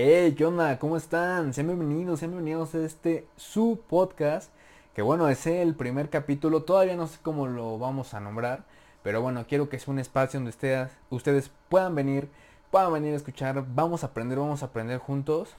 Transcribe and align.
Hey, 0.00 0.36
¿qué 0.38 0.44
onda? 0.46 0.78
¿Cómo 0.78 0.96
están? 0.96 1.52
Sean 1.52 1.66
bienvenidos, 1.66 2.20
sean 2.20 2.30
bienvenidos 2.30 2.72
a 2.72 2.84
este 2.84 3.26
su 3.34 3.80
podcast. 3.88 4.52
Que 4.94 5.02
bueno, 5.02 5.28
es 5.28 5.44
el 5.48 5.74
primer 5.74 6.08
capítulo. 6.08 6.62
Todavía 6.62 6.94
no 6.94 7.08
sé 7.08 7.18
cómo 7.20 7.48
lo 7.48 7.80
vamos 7.80 8.14
a 8.14 8.20
nombrar. 8.20 8.62
Pero 9.02 9.22
bueno, 9.22 9.44
quiero 9.48 9.68
que 9.68 9.76
sea 9.80 9.92
un 9.92 9.98
espacio 9.98 10.38
donde 10.38 10.50
ustedes, 10.50 10.88
ustedes 11.10 11.50
puedan 11.68 11.96
venir, 11.96 12.28
puedan 12.70 12.92
venir 12.92 13.12
a 13.12 13.16
escuchar. 13.16 13.64
Vamos 13.74 14.04
a 14.04 14.06
aprender, 14.06 14.38
vamos 14.38 14.62
a 14.62 14.66
aprender 14.66 15.00
juntos. 15.00 15.56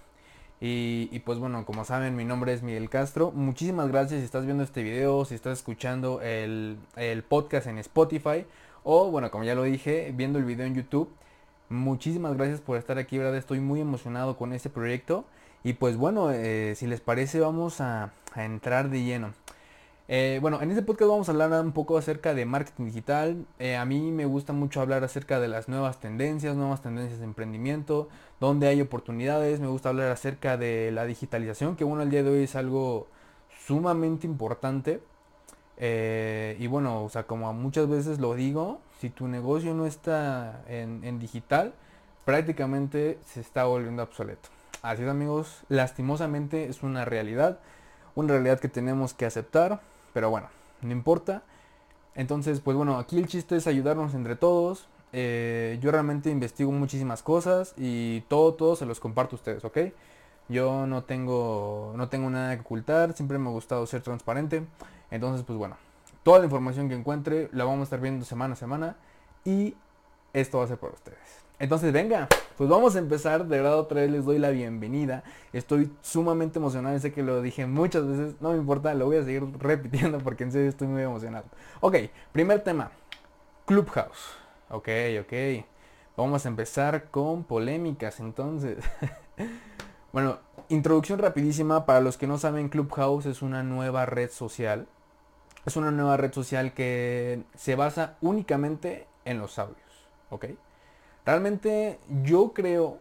Y, 0.61 1.09
y, 1.11 1.19
pues 1.19 1.37
bueno, 1.37 1.65
como 1.65 1.83
saben, 1.83 2.15
mi 2.15 2.23
nombre 2.23 2.53
es 2.53 2.63
Miguel 2.63 2.89
Castro. 2.89 3.33
Muchísimas 3.33 3.89
gracias 3.89 4.21
si 4.21 4.25
estás 4.25 4.45
viendo 4.45 4.63
este 4.63 4.83
video, 4.83 5.25
si 5.25 5.35
estás 5.35 5.57
escuchando 5.57 6.21
el, 6.21 6.77
el 6.95 7.23
podcast 7.23 7.67
en 7.67 7.77
Spotify. 7.79 8.45
O 8.85 9.11
bueno, 9.11 9.31
como 9.31 9.43
ya 9.43 9.53
lo 9.53 9.63
dije, 9.63 10.13
viendo 10.15 10.39
el 10.39 10.45
video 10.45 10.65
en 10.65 10.75
YouTube. 10.75 11.09
Muchísimas 11.69 12.35
gracias 12.35 12.61
por 12.61 12.77
estar 12.77 12.97
aquí, 12.97 13.19
¿verdad? 13.19 13.37
Estoy 13.37 13.59
muy 13.59 13.79
emocionado 13.79 14.37
con 14.37 14.53
este 14.53 14.71
proyecto. 14.71 15.25
Y 15.63 15.73
pues 15.73 15.97
bueno, 15.97 16.31
eh, 16.31 16.73
si 16.75 16.87
les 16.87 16.99
parece 16.99 17.39
vamos 17.39 17.79
a, 17.79 18.11
entrar 18.35 18.89
de 18.89 19.03
lleno. 19.03 19.33
Eh, 20.07 20.39
bueno, 20.41 20.61
en 20.61 20.71
este 20.71 20.81
podcast 20.81 21.09
vamos 21.11 21.29
a 21.29 21.31
hablar 21.31 21.51
un 21.63 21.71
poco 21.71 21.97
acerca 21.99 22.33
de 22.33 22.45
marketing 22.45 22.85
digital. 22.85 23.45
Eh, 23.59 23.75
a 23.75 23.85
mí 23.85 24.11
me 24.11 24.25
gusta 24.25 24.51
mucho 24.51 24.81
hablar 24.81 25.03
acerca 25.03 25.39
de 25.39 25.47
las 25.47 25.67
nuevas 25.69 25.99
tendencias, 25.99 26.55
nuevas 26.55 26.81
tendencias 26.81 27.19
de 27.19 27.25
emprendimiento, 27.25 28.09
donde 28.39 28.67
hay 28.67 28.81
oportunidades. 28.81 29.59
Me 29.59 29.67
gusta 29.67 29.89
hablar 29.89 30.09
acerca 30.11 30.57
de 30.57 30.91
la 30.91 31.05
digitalización, 31.05 31.75
que 31.75 31.83
bueno, 31.83 32.01
el 32.01 32.09
día 32.09 32.23
de 32.23 32.31
hoy 32.31 32.43
es 32.45 32.55
algo 32.55 33.07
sumamente 33.67 34.25
importante. 34.25 35.01
Y 35.79 36.67
bueno, 36.67 37.03
o 37.03 37.09
sea, 37.09 37.23
como 37.23 37.53
muchas 37.53 37.87
veces 37.87 38.19
lo 38.19 38.33
digo, 38.33 38.81
si 38.99 39.09
tu 39.09 39.27
negocio 39.27 39.73
no 39.73 39.85
está 39.85 40.61
en, 40.67 41.19
digital, 41.19 41.73
prácticamente 42.25 43.17
se 43.25 43.39
está 43.39 43.63
volviendo 43.63 44.03
obsoleto. 44.03 44.49
Así 44.81 45.03
es 45.03 45.09
amigos, 45.09 45.61
lastimosamente 45.69 46.65
es 46.65 46.83
una 46.83 47.05
realidad, 47.05 47.59
una 48.15 48.33
realidad 48.33 48.59
que 48.59 48.67
tenemos 48.67 49.13
que 49.13 49.25
aceptar, 49.25 49.81
pero 50.13 50.29
bueno, 50.29 50.47
no 50.81 50.91
importa. 50.91 51.43
Entonces, 52.15 52.59
pues 52.59 52.75
bueno, 52.75 52.97
aquí 52.97 53.17
el 53.17 53.27
chiste 53.27 53.55
es 53.55 53.67
ayudarnos 53.67 54.13
entre 54.13 54.35
todos. 54.35 54.87
Eh, 55.13 55.79
yo 55.81 55.91
realmente 55.91 56.29
investigo 56.29 56.71
muchísimas 56.71 57.23
cosas 57.23 57.73
y 57.77 58.21
todo, 58.27 58.53
todo 58.53 58.75
se 58.75 58.85
los 58.85 58.99
comparto 58.99 59.35
a 59.35 59.37
ustedes, 59.37 59.63
¿ok? 59.63 59.77
Yo 60.49 60.87
no 60.87 61.03
tengo, 61.03 61.93
no 61.95 62.09
tengo 62.09 62.29
nada 62.29 62.55
que 62.55 62.61
ocultar, 62.61 63.13
siempre 63.13 63.37
me 63.37 63.49
ha 63.49 63.51
gustado 63.51 63.85
ser 63.85 64.01
transparente. 64.01 64.63
Entonces, 65.11 65.45
pues 65.45 65.57
bueno, 65.57 65.77
toda 66.29 66.37
la 66.37 66.45
información 66.45 66.89
que 66.89 66.93
encuentre 66.93 67.49
la 67.53 67.63
vamos 67.63 67.79
a 67.79 67.83
estar 67.85 67.99
viendo 67.99 68.23
semana 68.23 68.53
a 68.53 68.55
semana 68.55 68.97
y 69.45 69.73
esto 70.31 70.59
va 70.59 70.65
a 70.65 70.67
ser 70.67 70.77
para 70.77 70.93
ustedes. 70.93 71.17
Entonces, 71.57 71.91
venga, 71.91 72.27
pues 72.55 72.69
vamos 72.69 72.95
a 72.95 72.99
empezar. 72.99 73.47
De 73.47 73.59
otra 73.61 74.01
vez 74.01 74.11
les 74.11 74.25
doy 74.25 74.37
la 74.37 74.51
bienvenida. 74.51 75.23
Estoy 75.53 75.91
sumamente 76.03 76.59
emocionado. 76.59 76.99
Sé 76.99 77.11
que 77.11 77.23
lo 77.23 77.41
dije 77.41 77.65
muchas 77.65 78.05
veces. 78.05 78.35
No 78.41 78.51
me 78.51 78.59
importa, 78.59 78.93
lo 78.93 79.07
voy 79.07 79.17
a 79.17 79.23
seguir 79.23 79.43
repitiendo 79.57 80.19
porque 80.19 80.43
en 80.43 80.51
serio 80.51 80.69
estoy 80.69 80.87
muy 80.87 81.01
emocionado. 81.01 81.45
Ok, 81.79 81.95
primer 82.31 82.59
tema. 82.63 82.91
Clubhouse. 83.65 84.35
Ok, 84.69 84.87
ok. 85.21 85.65
Vamos 86.15 86.45
a 86.45 86.49
empezar 86.49 87.09
con 87.09 87.43
polémicas 87.43 88.19
entonces. 88.19 88.77
bueno, 90.13 90.37
introducción 90.69 91.17
rapidísima. 91.17 91.87
Para 91.87 92.01
los 92.01 92.19
que 92.19 92.27
no 92.27 92.37
saben, 92.37 92.69
Clubhouse 92.69 93.25
es 93.25 93.41
una 93.41 93.63
nueva 93.63 94.05
red 94.05 94.29
social. 94.29 94.87
Es 95.69 95.77
una 95.77 95.91
nueva 95.91 96.17
red 96.17 96.33
social 96.33 96.73
que 96.73 97.43
se 97.55 97.75
basa 97.75 98.17
únicamente 98.21 99.05
en 99.23 99.37
los 99.37 99.59
audios. 99.59 99.77
¿Ok? 100.31 100.45
Realmente 101.27 101.99
yo 102.23 102.53
creo 102.55 102.97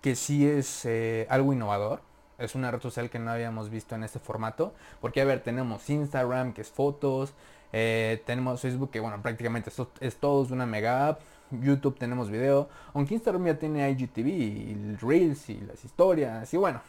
que 0.00 0.16
sí 0.16 0.44
es 0.44 0.84
eh, 0.84 1.28
algo 1.30 1.52
innovador. 1.52 2.00
Es 2.38 2.56
una 2.56 2.72
red 2.72 2.80
social 2.80 3.08
que 3.08 3.20
no 3.20 3.30
habíamos 3.30 3.70
visto 3.70 3.94
en 3.94 4.02
este 4.02 4.18
formato. 4.18 4.74
Porque 5.00 5.20
a 5.20 5.24
ver, 5.26 5.44
tenemos 5.44 5.88
Instagram, 5.88 6.54
que 6.54 6.62
es 6.62 6.70
fotos. 6.70 7.34
Eh, 7.72 8.20
tenemos 8.26 8.60
Facebook, 8.62 8.90
que 8.90 8.98
bueno, 8.98 9.22
prácticamente 9.22 9.70
es 10.00 10.16
todo 10.16 10.42
es 10.42 10.50
una 10.50 10.66
mega 10.66 11.06
app. 11.06 11.20
YouTube 11.52 12.00
tenemos 12.00 12.30
video. 12.30 12.68
Aunque 12.94 13.14
Instagram 13.14 13.46
ya 13.46 13.58
tiene 13.60 13.88
IGTV 13.90 14.26
y 14.26 14.96
Reels 15.00 15.50
y 15.50 15.60
las 15.60 15.84
historias. 15.84 16.52
Y 16.52 16.56
bueno. 16.56 16.80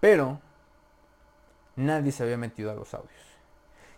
Pero 0.00 0.40
nadie 1.76 2.10
se 2.10 2.24
había 2.24 2.36
metido 2.36 2.72
a 2.72 2.74
los 2.74 2.92
audios. 2.94 3.29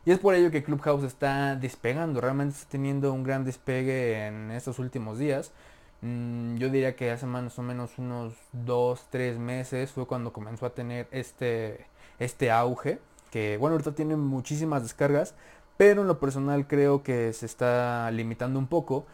Y 0.05 0.11
es 0.11 0.19
por 0.19 0.35
ello 0.35 0.51
que 0.51 0.65
Clubhouse 0.65 1.05
está 1.05 1.55
despegando. 1.57 2.21
Realmente 2.21 2.57
está 2.57 2.71
teniendo 2.71 3.13
un 3.13 3.23
gran 3.23 3.45
despegue 3.45 4.27
en 4.27 4.51
estos 4.51 4.79
últimos 4.79 5.19
días. 5.19 5.53
Mm, 6.01 6.57
yo 6.57 6.71
diría 6.71 6.97
que 6.97 7.13
hace 7.13 7.27
más 7.27 7.57
o 7.59 7.63
menos 7.63 7.99
unos 7.99 8.35
2, 8.53 9.07
3 9.11 9.39
meses 9.39 9.93
fue 9.93 10.07
cuando 10.07 10.33
comenzó 10.33 10.67
a 10.67 10.71
tener 10.71 11.07
este, 11.13 11.87
este 12.19 12.51
auge. 12.51 12.99
Que 13.31 13.57
bueno, 13.59 13.75
ahorita 13.75 13.95
tiene 13.95 14.17
muchísimas 14.17 14.83
descargas. 14.83 15.35
Pero 15.77 16.03
en 16.03 16.09
lo 16.09 16.19
personal 16.19 16.67
creo 16.67 17.03
que 17.03 17.33
se 17.33 17.47
está 17.47 18.11
limitando 18.11 18.59
un 18.59 18.67
poco. 18.67 19.07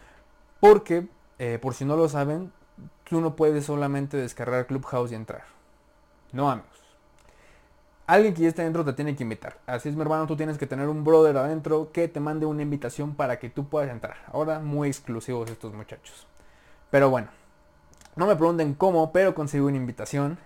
Porque, 0.60 1.06
eh, 1.38 1.58
por 1.60 1.74
si 1.74 1.84
no 1.84 1.96
lo 1.96 2.08
saben, 2.08 2.50
tú 3.04 3.20
no 3.20 3.36
puedes 3.36 3.66
solamente 3.66 4.16
descargar 4.16 4.66
Clubhouse 4.66 5.12
y 5.12 5.16
entrar. 5.16 5.44
No 6.32 6.50
amigos. 6.50 6.77
Alguien 8.08 8.32
que 8.32 8.40
ya 8.40 8.48
está 8.48 8.62
dentro 8.62 8.86
te 8.86 8.94
tiene 8.94 9.14
que 9.14 9.22
invitar. 9.22 9.58
Así 9.66 9.90
es 9.90 9.94
mi 9.94 10.00
hermano, 10.00 10.26
tú 10.26 10.34
tienes 10.34 10.56
que 10.56 10.66
tener 10.66 10.88
un 10.88 11.04
brother 11.04 11.36
adentro 11.36 11.92
que 11.92 12.08
te 12.08 12.20
mande 12.20 12.46
una 12.46 12.62
invitación 12.62 13.14
para 13.14 13.38
que 13.38 13.50
tú 13.50 13.68
puedas 13.68 13.90
entrar. 13.90 14.16
Ahora 14.32 14.60
muy 14.60 14.88
exclusivos 14.88 15.50
estos 15.50 15.74
muchachos. 15.74 16.26
Pero 16.90 17.10
bueno, 17.10 17.28
no 18.16 18.26
me 18.26 18.34
pregunten 18.34 18.72
cómo, 18.72 19.12
pero 19.12 19.34
conseguí 19.34 19.62
una 19.62 19.76
invitación. 19.76 20.38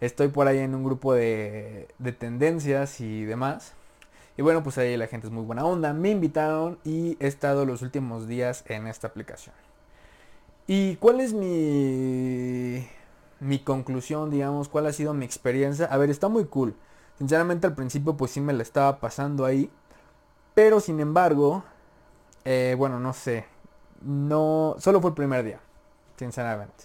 Estoy 0.00 0.28
por 0.28 0.48
ahí 0.48 0.60
en 0.60 0.74
un 0.74 0.82
grupo 0.82 1.12
de, 1.12 1.88
de 1.98 2.12
tendencias 2.12 2.98
y 3.02 3.26
demás. 3.26 3.74
Y 4.38 4.42
bueno, 4.42 4.62
pues 4.62 4.78
ahí 4.78 4.96
la 4.96 5.06
gente 5.06 5.26
es 5.26 5.32
muy 5.32 5.44
buena 5.44 5.66
onda. 5.66 5.92
Me 5.92 6.08
invitaron 6.08 6.78
y 6.84 7.18
he 7.20 7.26
estado 7.26 7.66
los 7.66 7.82
últimos 7.82 8.26
días 8.28 8.64
en 8.66 8.86
esta 8.86 9.08
aplicación. 9.08 9.54
¿Y 10.66 10.96
cuál 10.96 11.20
es 11.20 11.34
mi, 11.34 12.88
mi 13.40 13.58
conclusión, 13.58 14.30
digamos? 14.30 14.70
¿Cuál 14.70 14.86
ha 14.86 14.92
sido 14.94 15.12
mi 15.12 15.26
experiencia? 15.26 15.84
A 15.84 15.98
ver, 15.98 16.08
está 16.08 16.28
muy 16.28 16.46
cool. 16.46 16.74
Sinceramente 17.18 17.66
al 17.66 17.74
principio 17.74 18.16
pues 18.16 18.32
sí 18.32 18.40
me 18.40 18.52
la 18.52 18.62
estaba 18.62 18.98
pasando 19.00 19.44
ahí. 19.44 19.70
Pero 20.54 20.80
sin 20.80 21.00
embargo, 21.00 21.64
eh, 22.44 22.74
bueno, 22.78 23.00
no 23.00 23.12
sé. 23.12 23.46
No, 24.02 24.76
solo 24.78 25.00
fue 25.00 25.10
el 25.10 25.14
primer 25.14 25.44
día 25.44 25.60
sinceramente. 26.16 26.84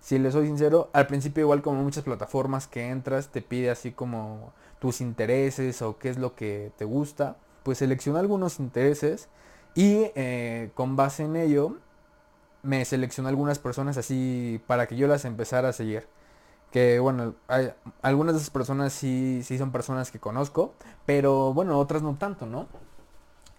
Si 0.00 0.18
le 0.18 0.30
soy 0.30 0.46
sincero, 0.46 0.90
al 0.92 1.06
principio 1.06 1.42
igual 1.42 1.62
como 1.62 1.82
muchas 1.82 2.04
plataformas 2.04 2.66
que 2.66 2.88
entras 2.90 3.28
te 3.28 3.40
pide 3.40 3.70
así 3.70 3.92
como 3.92 4.52
tus 4.78 5.00
intereses 5.00 5.80
o 5.82 5.98
qué 5.98 6.10
es 6.10 6.18
lo 6.18 6.34
que 6.34 6.72
te 6.76 6.84
gusta, 6.84 7.36
pues 7.62 7.78
selecciona 7.78 8.20
algunos 8.20 8.60
intereses 8.60 9.28
y 9.74 10.10
eh, 10.14 10.70
con 10.74 10.96
base 10.96 11.24
en 11.24 11.36
ello 11.36 11.78
me 12.62 12.84
seleccionó 12.84 13.28
algunas 13.28 13.58
personas 13.58 13.96
así 13.96 14.60
para 14.66 14.86
que 14.86 14.96
yo 14.96 15.06
las 15.06 15.24
empezara 15.24 15.70
a 15.70 15.72
seguir. 15.72 16.06
Que 16.74 16.98
bueno, 16.98 17.36
hay, 17.46 17.72
algunas 18.02 18.34
de 18.34 18.40
esas 18.40 18.50
personas 18.50 18.92
sí, 18.92 19.42
sí 19.44 19.58
son 19.58 19.70
personas 19.70 20.10
que 20.10 20.18
conozco, 20.18 20.74
pero 21.06 21.54
bueno, 21.54 21.78
otras 21.78 22.02
no 22.02 22.16
tanto, 22.16 22.46
¿no? 22.46 22.66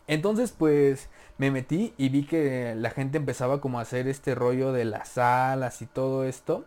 Entonces 0.08 0.52
pues 0.52 1.08
me 1.38 1.50
metí 1.50 1.94
y 1.98 2.10
vi 2.10 2.26
que 2.26 2.76
la 2.76 2.90
gente 2.90 3.18
empezaba 3.18 3.62
como 3.62 3.80
a 3.80 3.84
hacer 3.84 4.10
este 4.10 4.36
rollo 4.36 4.74
de 4.74 4.84
las 4.84 5.08
salas 5.08 5.82
y 5.82 5.86
todo 5.86 6.26
esto. 6.26 6.66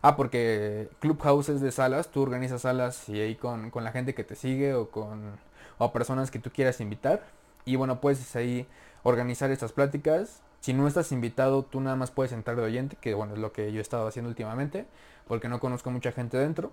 Ah, 0.00 0.16
porque 0.16 0.88
Clubhouse 1.00 1.48
es 1.48 1.60
de 1.60 1.72
salas, 1.72 2.12
tú 2.12 2.22
organizas 2.22 2.62
salas 2.62 3.08
y 3.08 3.20
ahí 3.20 3.34
con, 3.34 3.70
con 3.72 3.82
la 3.82 3.90
gente 3.90 4.14
que 4.14 4.22
te 4.22 4.36
sigue 4.36 4.74
o 4.74 4.90
con 4.92 5.40
o 5.78 5.92
personas 5.92 6.30
que 6.30 6.38
tú 6.38 6.50
quieras 6.52 6.80
invitar. 6.80 7.24
Y 7.64 7.74
bueno, 7.74 8.00
puedes 8.00 8.36
ahí 8.36 8.68
organizar 9.02 9.50
estas 9.50 9.72
pláticas. 9.72 10.40
Si 10.60 10.74
no 10.74 10.86
estás 10.86 11.10
invitado, 11.12 11.62
tú 11.64 11.80
nada 11.80 11.96
más 11.96 12.10
puedes 12.10 12.32
entrar 12.32 12.56
de 12.56 12.62
oyente, 12.62 12.96
que 13.00 13.14
bueno, 13.14 13.34
es 13.34 13.38
lo 13.38 13.52
que 13.52 13.72
yo 13.72 13.78
he 13.78 13.82
estado 13.82 14.06
haciendo 14.06 14.28
últimamente, 14.28 14.86
porque 15.26 15.48
no 15.48 15.58
conozco 15.58 15.90
mucha 15.90 16.12
gente 16.12 16.36
dentro. 16.36 16.70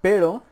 Pero 0.00 0.42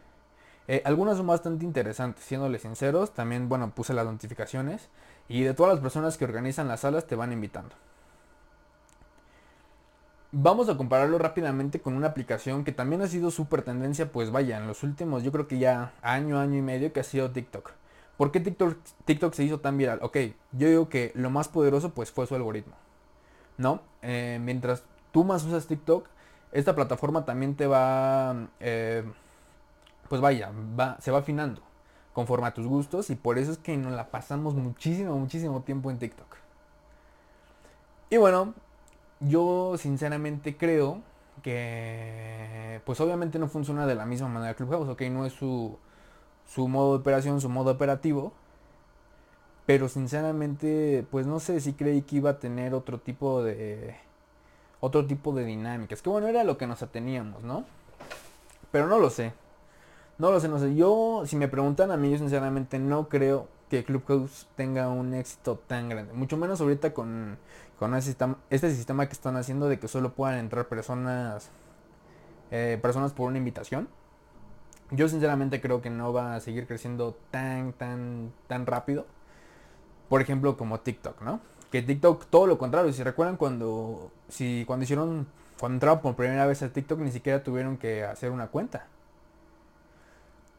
eh, 0.66 0.82
algunas 0.84 1.16
son 1.16 1.26
bastante 1.26 1.64
interesantes, 1.64 2.24
siéndoles 2.24 2.62
sinceros. 2.62 3.12
También, 3.14 3.48
bueno, 3.48 3.70
puse 3.70 3.94
las 3.94 4.06
notificaciones. 4.06 4.88
Y 5.28 5.42
de 5.42 5.54
todas 5.54 5.74
las 5.74 5.80
personas 5.80 6.18
que 6.18 6.24
organizan 6.24 6.68
las 6.68 6.80
salas 6.80 7.06
te 7.06 7.16
van 7.16 7.32
invitando. 7.32 7.74
Vamos 10.32 10.68
a 10.68 10.76
compararlo 10.76 11.16
rápidamente 11.18 11.80
con 11.80 11.94
una 11.94 12.08
aplicación 12.08 12.64
que 12.64 12.72
también 12.72 13.02
ha 13.02 13.06
sido 13.06 13.30
súper 13.30 13.62
tendencia, 13.62 14.10
pues 14.10 14.32
vaya, 14.32 14.58
en 14.58 14.66
los 14.66 14.82
últimos, 14.82 15.22
yo 15.22 15.30
creo 15.30 15.46
que 15.46 15.58
ya 15.58 15.92
año, 16.02 16.40
año 16.40 16.58
y 16.58 16.62
medio 16.62 16.92
que 16.92 16.98
ha 16.98 17.04
sido 17.04 17.30
TikTok. 17.30 17.70
¿Por 18.16 18.30
qué 18.30 18.40
TikTok, 18.40 19.32
se 19.32 19.44
hizo 19.44 19.60
tan 19.60 19.76
viral? 19.76 19.98
Ok, 20.02 20.16
yo 20.52 20.68
digo 20.68 20.88
que 20.88 21.12
lo 21.14 21.30
más 21.30 21.48
poderoso 21.48 21.90
pues 21.90 22.10
fue 22.10 22.26
su 22.26 22.34
algoritmo. 22.34 22.74
¿No? 23.56 23.80
Eh, 24.02 24.38
mientras 24.42 24.84
tú 25.12 25.24
más 25.24 25.44
usas 25.44 25.66
TikTok, 25.66 26.06
esta 26.52 26.74
plataforma 26.74 27.24
también 27.24 27.56
te 27.56 27.66
va... 27.66 28.48
Eh, 28.60 29.04
pues 30.08 30.20
vaya, 30.20 30.52
va, 30.78 30.96
se 31.00 31.10
va 31.10 31.18
afinando 31.18 31.62
conforme 32.12 32.46
a 32.46 32.54
tus 32.54 32.66
gustos 32.66 33.10
y 33.10 33.16
por 33.16 33.38
eso 33.38 33.52
es 33.52 33.58
que 33.58 33.76
nos 33.76 33.92
la 33.92 34.10
pasamos 34.10 34.54
muchísimo, 34.54 35.18
muchísimo 35.18 35.62
tiempo 35.62 35.90
en 35.90 35.98
TikTok. 35.98 36.36
Y 38.10 38.16
bueno, 38.16 38.54
yo 39.20 39.74
sinceramente 39.76 40.56
creo 40.56 41.00
que 41.42 42.80
pues 42.84 43.00
obviamente 43.00 43.38
no 43.38 43.48
funciona 43.48 43.86
de 43.86 43.96
la 43.96 44.06
misma 44.06 44.28
manera 44.28 44.54
Clubhouse, 44.54 44.88
ok, 44.88 45.02
no 45.10 45.26
es 45.26 45.32
su, 45.32 45.76
su 46.46 46.68
modo 46.68 46.92
de 46.92 47.00
operación, 47.00 47.40
su 47.40 47.48
modo 47.48 47.70
operativo, 47.70 48.32
pero 49.66 49.88
sinceramente 49.88 51.06
pues 51.10 51.26
no 51.26 51.40
sé 51.40 51.60
si 51.60 51.72
creí 51.72 52.02
que 52.02 52.16
iba 52.16 52.30
a 52.30 52.38
tener 52.38 52.74
otro 52.74 52.98
tipo 53.00 53.42
de 53.42 53.96
otro 54.80 55.06
tipo 55.06 55.32
de 55.34 55.44
dinámicas, 55.44 56.02
que 56.02 56.10
bueno, 56.10 56.28
era 56.28 56.44
lo 56.44 56.58
que 56.58 56.66
nos 56.66 56.82
ateníamos, 56.82 57.42
¿no? 57.42 57.64
Pero 58.70 58.86
no 58.86 58.98
lo 58.98 59.08
sé. 59.08 59.32
No 60.18 60.30
lo 60.30 60.40
sé, 60.40 60.48
no 60.48 60.58
sé. 60.58 60.74
Yo, 60.74 61.22
si 61.26 61.36
me 61.36 61.48
preguntan 61.48 61.90
a 61.90 61.96
mí, 61.96 62.10
yo 62.10 62.18
sinceramente 62.18 62.78
no 62.78 63.08
creo 63.08 63.48
que 63.70 63.84
Clubhouse 63.84 64.46
tenga 64.56 64.88
un 64.88 65.14
éxito 65.14 65.58
tan 65.66 65.88
grande. 65.88 66.12
Mucho 66.12 66.36
menos 66.36 66.60
ahorita 66.60 66.92
con, 66.92 67.38
con 67.78 67.94
este, 67.94 68.10
sistema, 68.10 68.36
este 68.50 68.70
sistema 68.70 69.06
que 69.06 69.12
están 69.12 69.36
haciendo 69.36 69.68
de 69.68 69.78
que 69.78 69.88
solo 69.88 70.12
puedan 70.12 70.38
entrar 70.38 70.68
personas, 70.68 71.50
eh, 72.50 72.78
personas 72.82 73.12
por 73.12 73.28
una 73.28 73.38
invitación. 73.38 73.88
Yo 74.90 75.08
sinceramente 75.08 75.60
creo 75.60 75.82
que 75.82 75.90
no 75.90 76.12
va 76.12 76.34
a 76.36 76.40
seguir 76.40 76.66
creciendo 76.66 77.16
tan, 77.30 77.72
tan, 77.72 78.32
tan 78.48 78.66
rápido. 78.66 79.06
Por 80.08 80.20
ejemplo, 80.20 80.56
como 80.56 80.80
TikTok, 80.80 81.22
¿no? 81.22 81.40
Que 81.70 81.82
TikTok 81.82 82.26
todo 82.26 82.46
lo 82.46 82.58
contrario. 82.58 82.92
Si 82.92 83.02
recuerdan 83.02 83.36
cuando, 83.36 84.10
si, 84.28 84.64
cuando 84.66 84.84
hicieron, 84.84 85.26
cuando 85.58 85.76
entraron 85.76 86.00
por 86.00 86.14
primera 86.16 86.46
vez 86.46 86.62
a 86.62 86.72
TikTok 86.72 87.00
ni 87.00 87.10
siquiera 87.10 87.42
tuvieron 87.42 87.76
que 87.76 88.04
hacer 88.04 88.30
una 88.30 88.48
cuenta 88.48 88.86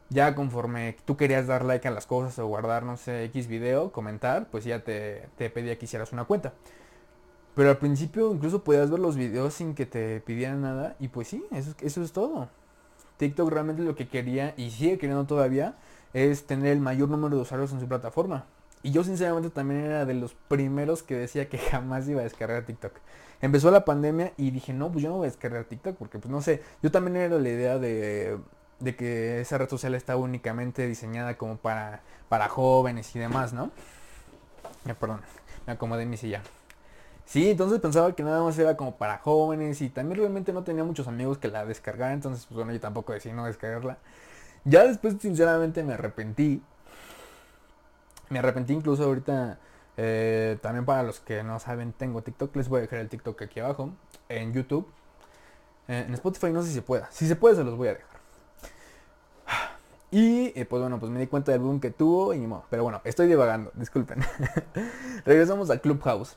ya 0.08 0.34
conforme 0.34 0.96
tú 1.04 1.16
querías 1.16 1.46
dar 1.46 1.64
like 1.64 1.86
a 1.88 1.90
las 1.90 2.06
cosas 2.06 2.38
o 2.38 2.46
guardar, 2.46 2.84
no 2.84 2.96
sé, 2.96 3.24
X 3.24 3.48
video, 3.48 3.92
comentar, 3.92 4.48
pues 4.50 4.64
ya 4.64 4.82
te, 4.82 5.28
pedía 5.36 5.78
que 5.78 5.84
hicieras 5.86 6.12
una 6.12 6.24
cuenta. 6.24 6.52
Pero 7.54 7.70
al 7.70 7.78
principio 7.78 8.32
incluso 8.32 8.62
podías 8.62 8.90
ver 8.90 9.00
los 9.00 9.16
videos 9.16 9.54
sin 9.54 9.74
que 9.74 9.86
te 9.86 10.20
pidieran 10.20 10.62
nada 10.62 10.96
y 11.00 11.08
pues 11.08 11.28
sí, 11.28 11.44
eso, 11.52 11.74
eso 11.80 12.02
es 12.02 12.12
todo. 12.12 12.48
TikTok 13.16 13.50
realmente 13.50 13.82
lo 13.82 13.94
que 13.94 14.08
quería 14.08 14.54
y 14.56 14.70
sigue 14.70 14.98
queriendo 14.98 15.24
todavía 15.24 15.76
es 16.12 16.46
tener 16.46 16.72
el 16.72 16.80
mayor 16.80 17.08
número 17.08 17.36
de 17.36 17.42
usuarios 17.42 17.72
en 17.72 17.80
su 17.80 17.88
plataforma. 17.88 18.44
Y 18.82 18.92
yo 18.92 19.02
sinceramente 19.04 19.50
también 19.50 19.80
era 19.80 20.04
de 20.04 20.14
los 20.14 20.34
primeros 20.34 21.02
que 21.02 21.14
decía 21.14 21.48
que 21.48 21.58
jamás 21.70 22.08
iba 22.08 22.20
a 22.20 22.24
descargar 22.24 22.64
TikTok. 22.64 22.92
Empezó 23.42 23.70
la 23.70 23.84
pandemia 23.84 24.32
y 24.36 24.50
dije, 24.50 24.72
no, 24.72 24.90
pues 24.90 25.02
yo 25.02 25.10
no 25.10 25.16
voy 25.16 25.26
a 25.26 25.30
descargar 25.30 25.64
TikTok 25.64 25.96
porque 25.96 26.18
pues 26.18 26.30
no 26.30 26.40
sé, 26.40 26.62
yo 26.82 26.90
también 26.90 27.16
era 27.16 27.38
la 27.38 27.48
idea 27.48 27.78
de 27.78 28.38
que 28.96 29.40
esa 29.40 29.58
red 29.58 29.68
social 29.68 29.94
está 29.94 30.16
únicamente 30.16 30.86
diseñada 30.86 31.36
como 31.36 31.56
para, 31.56 32.02
para 32.28 32.48
jóvenes 32.48 33.14
y 33.14 33.18
demás, 33.18 33.52
¿no? 33.52 33.70
Eh, 34.86 34.94
perdón, 34.98 35.20
me 35.66 35.74
acomodé 35.74 36.04
en 36.04 36.10
mi 36.10 36.16
silla. 36.16 36.42
Sí, 37.26 37.50
entonces 37.50 37.80
pensaba 37.80 38.14
que 38.14 38.22
nada 38.22 38.42
más 38.42 38.56
era 38.56 38.76
como 38.76 38.96
para 38.96 39.18
jóvenes 39.18 39.82
y 39.82 39.90
también 39.90 40.20
realmente 40.20 40.52
no 40.52 40.62
tenía 40.62 40.84
muchos 40.84 41.08
amigos 41.08 41.38
que 41.38 41.48
la 41.48 41.64
descargaran, 41.66 42.14
entonces 42.14 42.46
pues 42.46 42.56
bueno, 42.56 42.72
yo 42.72 42.80
tampoco 42.80 43.12
decidí 43.12 43.34
no 43.34 43.44
descargarla. 43.46 43.98
Ya 44.64 44.84
después 44.86 45.16
sinceramente 45.20 45.82
me 45.82 45.94
arrepentí. 45.94 46.62
Me 48.28 48.38
arrepentí 48.38 48.72
incluso 48.74 49.04
ahorita, 49.04 49.58
eh, 49.96 50.58
también 50.62 50.84
para 50.84 51.02
los 51.02 51.20
que 51.20 51.42
no 51.42 51.58
saben, 51.58 51.92
tengo 51.92 52.22
TikTok, 52.22 52.54
les 52.56 52.68
voy 52.68 52.78
a 52.78 52.82
dejar 52.82 53.00
el 53.00 53.08
TikTok 53.08 53.42
aquí 53.42 53.60
abajo, 53.60 53.90
en 54.28 54.52
YouTube. 54.52 54.88
Eh, 55.88 56.04
en 56.06 56.14
Spotify 56.14 56.52
no 56.52 56.62
sé 56.62 56.68
si 56.68 56.74
se 56.74 56.82
pueda. 56.82 57.08
Si 57.10 57.26
se 57.26 57.36
puede 57.36 57.56
se 57.56 57.64
los 57.64 57.76
voy 57.76 57.88
a 57.88 57.94
dejar. 57.94 58.16
Y 60.12 60.52
eh, 60.58 60.64
pues 60.64 60.80
bueno, 60.80 61.00
pues 61.00 61.10
me 61.10 61.18
di 61.20 61.26
cuenta 61.26 61.50
del 61.52 61.60
boom 61.60 61.80
que 61.80 61.90
tuvo 61.90 62.34
y 62.34 62.38
ni 62.38 62.46
modo. 62.46 62.64
Pero 62.70 62.84
bueno, 62.84 63.00
estoy 63.04 63.26
divagando, 63.26 63.72
disculpen. 63.74 64.20
Regresamos 65.24 65.70
a 65.70 65.78
Clubhouse. 65.78 66.36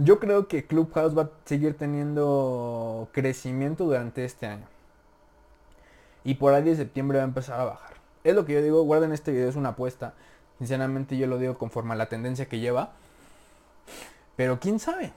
Yo 0.00 0.20
creo 0.20 0.46
que 0.46 0.64
Clubhouse 0.64 1.16
va 1.16 1.22
a 1.22 1.30
seguir 1.44 1.76
teniendo 1.76 3.08
crecimiento 3.12 3.84
durante 3.84 4.24
este 4.24 4.46
año. 4.46 4.66
Y 6.24 6.34
por 6.34 6.54
ahí 6.54 6.62
de 6.62 6.76
septiembre 6.76 7.18
va 7.18 7.24
a 7.24 7.28
empezar 7.28 7.60
a 7.60 7.64
bajar. 7.64 7.94
Es 8.22 8.34
lo 8.34 8.44
que 8.44 8.52
yo 8.54 8.62
digo, 8.62 8.82
guarden 8.82 9.12
este 9.12 9.32
video, 9.32 9.48
es 9.48 9.56
una 9.56 9.70
apuesta. 9.70 10.14
Sinceramente 10.58 11.16
yo 11.16 11.26
lo 11.26 11.38
digo 11.38 11.58
conforme 11.58 11.94
a 11.94 11.96
la 11.96 12.08
tendencia 12.08 12.48
que 12.48 12.60
lleva. 12.60 12.92
Pero 14.36 14.60
quién 14.60 14.78
sabe. 14.78 15.12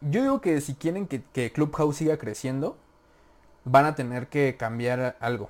Yo 0.00 0.22
digo 0.22 0.40
que 0.40 0.60
si 0.60 0.74
quieren 0.74 1.06
que, 1.06 1.52
Clubhouse 1.52 1.96
siga 1.96 2.16
creciendo, 2.16 2.76
van 3.64 3.86
a 3.86 3.94
tener 3.94 4.28
que 4.28 4.56
cambiar 4.56 5.16
algo 5.20 5.48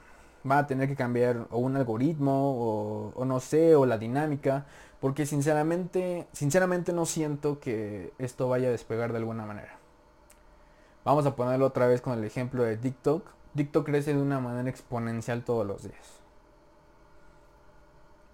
va 0.48 0.58
a 0.58 0.66
tener 0.66 0.88
que 0.88 0.96
cambiar 0.96 1.46
o 1.50 1.58
un 1.58 1.76
algoritmo 1.76 3.12
o, 3.14 3.24
no 3.24 3.40
sé, 3.40 3.74
o 3.74 3.86
la 3.86 3.98
dinámica, 3.98 4.66
porque 5.02 5.26
sinceramente, 5.26 6.28
sinceramente 6.32 6.92
no 6.92 7.06
siento 7.06 7.58
que 7.58 8.12
esto 8.18 8.48
vaya 8.48 8.68
a 8.68 8.70
despegar 8.70 9.10
de 9.10 9.18
alguna 9.18 9.44
manera. 9.44 9.76
Vamos 11.04 11.26
a 11.26 11.34
ponerlo 11.34 11.66
otra 11.66 11.88
vez 11.88 12.00
con 12.00 12.16
el 12.16 12.22
ejemplo 12.22 12.62
de 12.62 12.76
TikTok. 12.76 13.26
TikTok 13.56 13.84
crece 13.84 14.14
de 14.14 14.22
una 14.22 14.38
manera 14.38 14.70
exponencial 14.70 15.42
todos 15.42 15.66
los 15.66 15.82
días. 15.82 16.20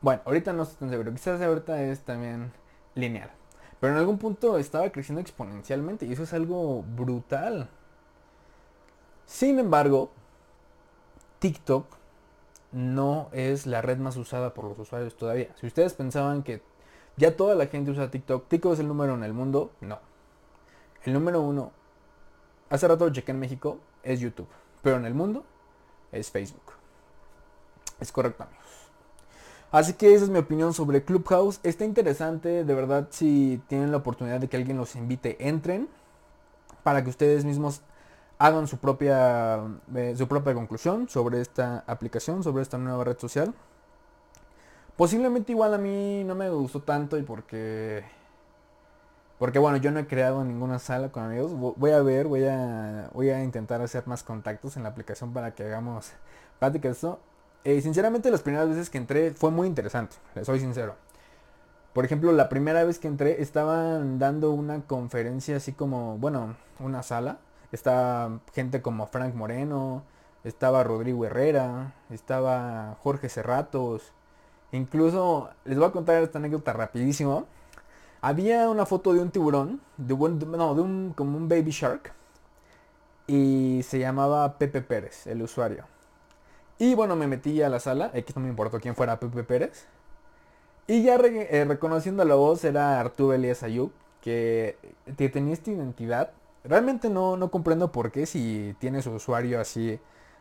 Bueno, 0.03 0.21
ahorita 0.27 0.53
no 0.53 0.65
estoy 0.65 0.77
tan 0.77 0.91
seguro. 0.91 1.11
Quizás 1.11 1.41
ahorita 1.41 1.83
es 1.85 2.01
también 2.01 2.53
lineal. 2.95 3.31
Pero 3.81 3.95
en 3.95 4.01
algún 4.01 4.19
punto 4.19 4.59
estaba 4.59 4.91
creciendo 4.91 5.23
exponencialmente 5.23 6.05
y 6.05 6.13
eso 6.13 6.25
es 6.25 6.35
algo 6.35 6.83
brutal. 6.83 7.71
Sin 9.25 9.59
embargo, 9.59 10.11
TikTok 11.39 11.87
no 12.73 13.29
es 13.33 13.67
la 13.67 13.83
red 13.83 13.99
más 13.99 14.17
usada 14.17 14.55
por 14.55 14.65
los 14.65 14.79
usuarios 14.79 15.17
todavía. 15.17 15.55
Si 15.61 15.67
ustedes 15.67 15.95
pensaban 15.95 16.43
que 16.43 16.63
ya 17.17 17.37
toda 17.37 17.55
la 17.55 17.67
gente 17.67 17.91
usa 17.91 18.11
TikTok, 18.11 18.49
TikTok 18.49 18.75
es 18.75 18.81
el 18.81 18.89
número 18.89 19.15
en 19.15 19.25
el 19.25 19.33
mundo, 19.33 19.73
no. 19.81 19.99
El 21.05 21.13
número 21.13 21.41
uno, 21.41 21.73
hace 22.71 22.87
rato 22.87 23.07
lo 23.07 23.13
chequé 23.13 23.33
en 23.33 23.41
México, 23.41 23.79
es 24.03 24.21
YouTube. 24.21 24.49
Pero 24.83 24.97
en 24.97 25.07
el 25.07 25.15
mundo 25.15 25.45
es 26.13 26.31
Facebook. 26.31 26.73
Es 28.01 28.13
correcto 28.13 28.45
amigos. 28.45 28.65
Así 29.71 29.95
que 29.95 30.15
esa 30.15 30.25
es 30.25 30.31
mi 30.31 30.39
opinión 30.39 30.73
sobre 30.73 31.05
Clubhouse. 31.05 31.61
Está 31.63 31.85
interesante, 31.85 32.65
de 32.65 32.75
verdad, 32.75 33.09
si 33.11 33.61
tienen 33.69 33.91
la 33.91 33.99
oportunidad 33.99 34.41
de 34.41 34.49
que 34.49 34.57
alguien 34.57 34.79
los 34.79 34.97
invite, 34.97 35.47
entren 35.47 35.89
para 36.83 37.05
que 37.05 37.11
ustedes 37.11 37.45
mismos 37.45 37.83
hagan 38.39 38.69
su 38.69 38.79
propia, 38.79 39.61
eh, 39.95 40.15
su 40.17 40.29
propia 40.29 40.55
conclusión 40.55 41.09
sobre 41.09 41.41
esta 41.41 41.85
aplicación, 41.87 42.43
sobre 42.43 42.63
esta 42.63 42.79
nueva 42.79 43.05
red 43.05 43.19
social. 43.19 43.53
Posiblemente 44.97 45.53
igual 45.53 45.75
a 45.75 45.79
mí 45.79 46.25
no 46.25 46.35
me 46.35 46.49
gustó 46.51 46.83
tanto 46.83 47.19
y 47.19 47.23
porque... 47.23 48.05
Porque 49.39 49.61
bueno, 49.61 49.77
yo 49.77 49.93
no 49.93 50.01
he 50.01 50.07
creado 50.09 50.43
ninguna 50.45 50.81
sala 50.81 51.13
con 51.13 51.23
amigos. 51.23 51.53
Voy 51.55 51.93
a 51.93 52.03
ver, 52.03 52.27
voy 52.27 52.45
a, 52.45 53.09
voy 53.13 53.31
a 53.31 53.45
intentar 53.45 53.81
hacer 53.81 54.05
más 54.09 54.25
contactos 54.25 54.77
en 54.77 54.83
la 54.83 54.89
aplicación 54.89 55.33
para 55.33 55.55
que 55.55 55.65
hagamos 55.65 56.11
práctica 56.59 56.89
de 56.89 56.95
esto. 56.95 57.21
Eh, 57.63 57.81
sinceramente 57.81 58.33
las 58.33 58.43
primeras 58.43 58.69
veces 58.69 58.91
que 58.91 58.99
entré 58.99 59.31
fue 59.33 59.53
muy 59.53 59.69
interesante, 59.69 60.17
les 60.35 60.47
soy 60.47 60.59
sincero. 60.59 60.97
Por 61.93 62.05
ejemplo, 62.05 62.33
la 62.33 62.49
primera 62.49 62.83
vez 62.83 62.99
que 62.99 63.07
entré 63.07 63.41
estaban 63.41 64.19
dando 64.19 64.51
una 64.51 64.81
conferencia 64.83 65.57
así 65.57 65.73
como, 65.73 66.19
bueno, 66.19 66.57
una 66.81 67.05
sala 67.05 67.39
Está 67.73 68.41
gente 68.55 68.81
como 68.81 69.07
Frank 69.07 69.35
Moreno, 69.35 70.03
estaba 70.45 70.85
Rodrigo 70.85 71.25
Herrera, 71.25 71.95
estaba 72.11 72.97
Jorge 73.03 73.29
Cerratos. 73.29 74.13
Incluso 74.73 75.51
les 75.65 75.79
voy 75.79 75.89
a 75.89 75.93
contar 75.93 76.23
esta 76.23 76.39
anécdota 76.39 76.73
rapidísimo. 76.73 77.47
Había 78.21 78.69
una 78.71 78.87
foto 78.87 79.13
de 79.13 79.21
un 79.21 79.31
tiburón, 79.31 79.81
de 79.97 80.15
un, 80.15 80.39
no, 80.51 80.75
de 80.75 80.81
un 80.81 81.13
como 81.15 81.37
un 81.37 81.49
baby 81.49 81.71
shark. 81.71 82.13
Y 83.27 83.83
se 83.85 83.99
llamaba 83.99 84.59
Pepe 84.59 84.81
Pérez, 84.81 85.27
el 85.27 85.43
usuario. 85.43 85.85
Y 86.79 86.95
bueno, 86.95 87.17
me 87.17 87.27
metí 87.27 87.61
a 87.63 87.69
la 87.69 87.81
sala, 87.81 88.11
X 88.15 88.35
no 88.37 88.43
me 88.43 88.49
importó 88.49 88.81
quién 88.81 88.95
fuera 88.95 89.21
Pepe 89.21 89.45
Pérez. 89.45 89.87
Y 90.87 91.03
ya 91.03 91.17
eh, 91.17 91.65
reconociendo 91.69 92.25
la 92.25 92.35
voz 92.35 92.65
era 92.65 92.99
Arturo 92.99 93.35
Elías 93.35 93.63
Ayub, 93.63 93.93
que, 94.23 94.79
que 95.19 95.29
tenía 95.29 95.53
esta 95.53 95.71
identidad 95.71 96.31
Realmente 96.69 97.09
no, 97.09 97.37
no 97.37 97.51
comprendo 97.51 97.91
por 97.91 98.13
qué 98.13 98.27
si 98.27 98.77
tiene 98.79 99.01
su 99.03 99.13
usuario 99.13 99.61
así 99.61 99.99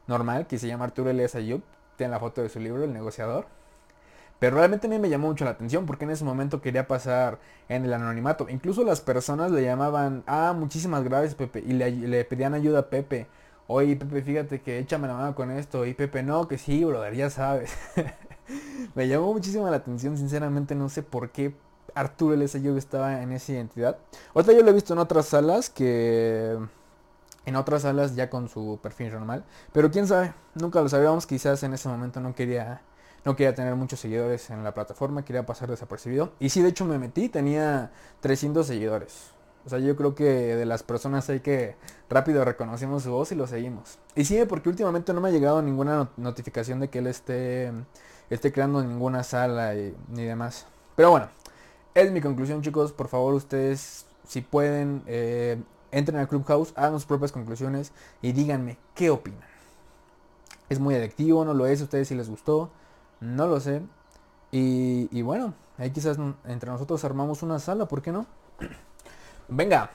normal, 0.08 0.48
que 0.48 0.60
se 0.60 0.68
llama 0.68 0.86
Arturo 0.86 1.10
Elias 1.10 1.36
Ayub, 1.36 1.62
tiene 1.96 2.12
la 2.12 2.20
foto 2.20 2.42
de 2.42 2.50
su 2.50 2.60
libro, 2.60 2.84
El 2.84 2.94
negociador. 2.94 3.46
Pero 4.40 4.58
realmente 4.58 4.88
a 4.88 4.90
mí 4.90 5.00
me 5.00 5.10
llamó 5.10 5.28
mucho 5.28 5.46
la 5.46 5.52
atención 5.52 5.86
porque 5.86 6.06
en 6.06 6.12
ese 6.12 6.24
momento 6.24 6.62
quería 6.62 6.88
pasar 6.88 7.40
en 7.70 7.86
el 7.86 7.94
anonimato. 7.94 8.48
Incluso 8.50 8.84
las 8.84 9.02
personas 9.02 9.52
le 9.52 9.64
llamaban, 9.64 10.24
ah, 10.28 10.54
muchísimas 10.56 11.04
gracias 11.04 11.34
Pepe. 11.34 11.64
Y 11.66 11.74
le, 11.74 12.26
pedían 12.26 12.54
ayuda 12.54 12.80
a 12.80 12.90
Pepe. 12.90 13.28
Oye 13.68 13.96
Pepe, 13.96 14.22
fíjate 14.22 14.62
que 14.62 14.80
échame 14.80 15.08
la 15.08 15.16
mano 15.16 15.36
con 15.36 15.50
esto. 15.50 15.86
Y 15.86 15.94
Pepe, 15.94 16.24
no, 16.24 16.48
que 16.48 16.58
sí, 16.58 16.84
brother, 16.84 17.16
ya 17.16 17.30
sabes. 17.30 17.74
me 18.96 19.08
llamó 19.08 19.34
muchísimo 19.34 19.70
la 19.70 19.78
atención, 19.78 20.18
sinceramente 20.18 20.76
no 20.76 20.90
sé 20.90 21.04
por 21.04 21.32
qué 21.32 21.56
Arturo 21.96 22.34
L.S. 22.34 22.62
estaba 22.78 23.22
en 23.22 23.32
esa 23.32 23.54
identidad. 23.54 23.98
Otra 24.34 24.54
yo 24.54 24.64
lo 24.64 24.70
he 24.70 24.74
visto 24.74 24.94
en 24.94 25.00
otras 25.00 25.28
salas 25.28 25.70
que... 25.70 26.58
En 27.46 27.56
otras 27.56 27.84
salas 27.84 28.16
ya 28.16 28.30
con 28.30 28.50
su 28.50 28.78
perfil 28.84 29.12
normal. 29.14 29.46
Pero 29.72 29.90
quién 29.90 30.06
sabe, 30.06 30.34
nunca 30.56 30.82
lo 30.82 30.90
sabíamos. 30.90 31.26
Quizás 31.26 31.64
en 31.64 31.74
ese 31.74 31.88
momento 31.88 32.20
no 32.20 32.36
quería, 32.36 32.82
no 33.24 33.38
quería 33.38 33.56
tener 33.56 33.74
muchos 33.76 34.02
seguidores 34.02 34.50
en 34.50 34.66
la 34.66 34.74
plataforma. 34.74 35.24
Quería 35.24 35.46
pasar 35.46 35.70
desapercibido. 35.70 36.34
Y 36.40 36.50
sí, 36.50 36.62
de 36.62 36.70
hecho 36.70 36.84
me 36.84 37.00
metí. 37.00 37.30
Tenía 37.30 37.92
300 38.20 38.68
seguidores. 38.68 39.38
O 39.68 39.70
sea, 39.70 39.80
yo 39.80 39.98
creo 39.98 40.16
que 40.16 40.24
de 40.24 40.66
las 40.66 40.82
personas 40.82 41.30
hay 41.30 41.42
que 41.42 41.76
rápido 42.10 42.46
reconocemos 42.46 43.04
su 43.04 43.12
voz 43.12 43.34
y 43.34 43.36
lo 43.36 43.48
seguimos. 43.48 43.98
Y 44.16 44.24
sí, 44.24 44.40
porque 44.48 44.70
últimamente 44.70 45.14
no 45.14 45.20
me 45.20 45.28
ha 45.28 45.32
llegado 45.32 45.62
ninguna 45.62 46.10
notificación 46.16 46.80
de 46.80 46.90
que 46.90 47.00
él 47.00 47.08
esté, 47.08 47.74
esté 48.30 48.54
creando 48.54 48.82
ninguna 48.82 49.24
sala 49.24 49.76
y, 49.76 49.94
ni 50.08 50.24
demás. 50.24 50.68
Pero 50.96 51.12
bueno, 51.12 51.28
es 51.98 52.12
mi 52.12 52.22
conclusión 52.22 52.62
chicos. 52.62 52.92
Por 52.92 53.08
favor 53.08 53.34
ustedes, 53.34 54.06
si 54.28 54.42
pueden, 54.42 55.02
eh, 55.08 55.62
entren 55.92 56.20
al 56.20 56.28
Clubhouse, 56.28 56.74
hagan 56.76 56.94
sus 56.94 57.06
propias 57.06 57.32
conclusiones 57.32 57.92
y 58.22 58.34
díganme 58.34 58.78
qué 58.94 59.10
opinan. 59.10 59.50
Es 60.70 60.80
muy 60.80 60.94
adictivo, 60.96 61.44
no 61.44 61.54
lo 61.54 61.66
es, 61.66 61.82
ustedes 61.82 62.08
si 62.10 62.16
les 62.16 62.30
gustó, 62.30 62.70
no 63.20 63.48
lo 63.48 63.60
sé. 63.60 63.82
Y, 64.52 65.22
bueno, 65.24 65.56
ahí 65.78 65.92
quizás 65.92 66.18
entre 66.46 66.70
nosotros 66.70 67.04
armamos 67.04 67.42
una 67.44 67.60
sala, 67.60 67.88
¿por 67.88 68.02
qué 68.02 68.12
no? 68.12 68.28
Venga, 69.48 69.92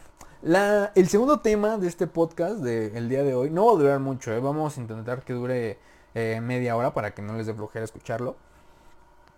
el 0.94 1.08
segundo 1.08 1.40
tema 1.40 1.78
de 1.78 1.86
este 1.86 2.06
podcast 2.06 2.56
del 2.56 3.08
día 3.08 3.22
de 3.22 3.34
hoy 3.34 3.50
no 3.50 3.66
va 3.66 3.72
a 3.72 3.76
durar 3.76 4.00
mucho, 4.00 4.32
¿eh? 4.32 4.40
vamos 4.40 4.76
a 4.76 4.80
intentar 4.80 5.22
que 5.22 5.32
dure 5.34 5.78
eh, 6.14 6.40
media 6.42 6.76
hora 6.76 6.94
para 6.94 7.14
que 7.14 7.22
no 7.22 7.36
les 7.36 7.46
dé 7.46 7.54
flojera 7.54 7.84
escucharlo. 7.84 8.36